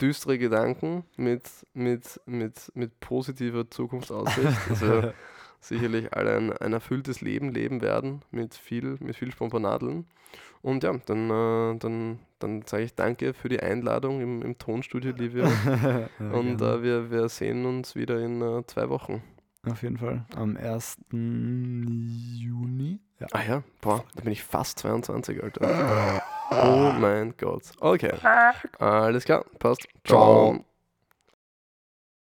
düstere 0.00 0.38
Gedanken 0.38 1.04
mit, 1.16 1.48
mit, 1.74 2.20
mit, 2.26 2.70
mit 2.74 3.00
positiver 3.00 3.68
Zukunftsaussicht. 3.70 4.80
wir 4.80 5.14
sicherlich 5.60 6.12
alle 6.12 6.36
ein, 6.36 6.52
ein 6.52 6.72
erfülltes 6.72 7.20
Leben 7.20 7.50
leben 7.50 7.80
werden 7.82 8.22
mit 8.30 8.54
viel, 8.54 8.96
mit 9.00 9.16
viel 9.16 9.30
Spompanadeln. 9.32 10.06
Und 10.62 10.84
ja, 10.84 10.92
dann, 11.06 11.28
äh, 11.30 11.78
dann, 11.78 12.18
dann 12.38 12.62
sage 12.66 12.84
ich 12.84 12.94
danke 12.94 13.34
für 13.34 13.48
die 13.48 13.60
Einladung 13.60 14.20
im, 14.20 14.42
im 14.42 14.58
Tonstudio, 14.58 15.12
Livia. 15.16 15.48
Ja, 16.18 16.30
Und 16.30 16.62
äh, 16.62 16.82
wir, 16.82 17.10
wir 17.10 17.28
sehen 17.28 17.66
uns 17.66 17.94
wieder 17.96 18.20
in 18.20 18.40
äh, 18.40 18.64
zwei 18.66 18.88
Wochen. 18.88 19.22
Auf 19.68 19.82
jeden 19.82 19.98
Fall. 19.98 20.24
Am 20.36 20.56
1. 20.56 20.98
Juni. 21.12 22.98
Ja. 23.20 23.26
Ah 23.32 23.42
ja, 23.46 23.62
boah, 23.80 24.04
da 24.16 24.22
bin 24.22 24.32
ich 24.32 24.42
fast 24.42 24.78
22, 24.80 25.42
Alter. 25.42 26.22
Oh 26.54 26.92
mein 27.00 27.32
Gott. 27.38 27.62
Okay. 27.80 28.12
Alles 28.78 29.24
klar, 29.24 29.42
passt. 29.58 29.88
Ciao. 30.04 30.52
Ciao. 30.54 30.64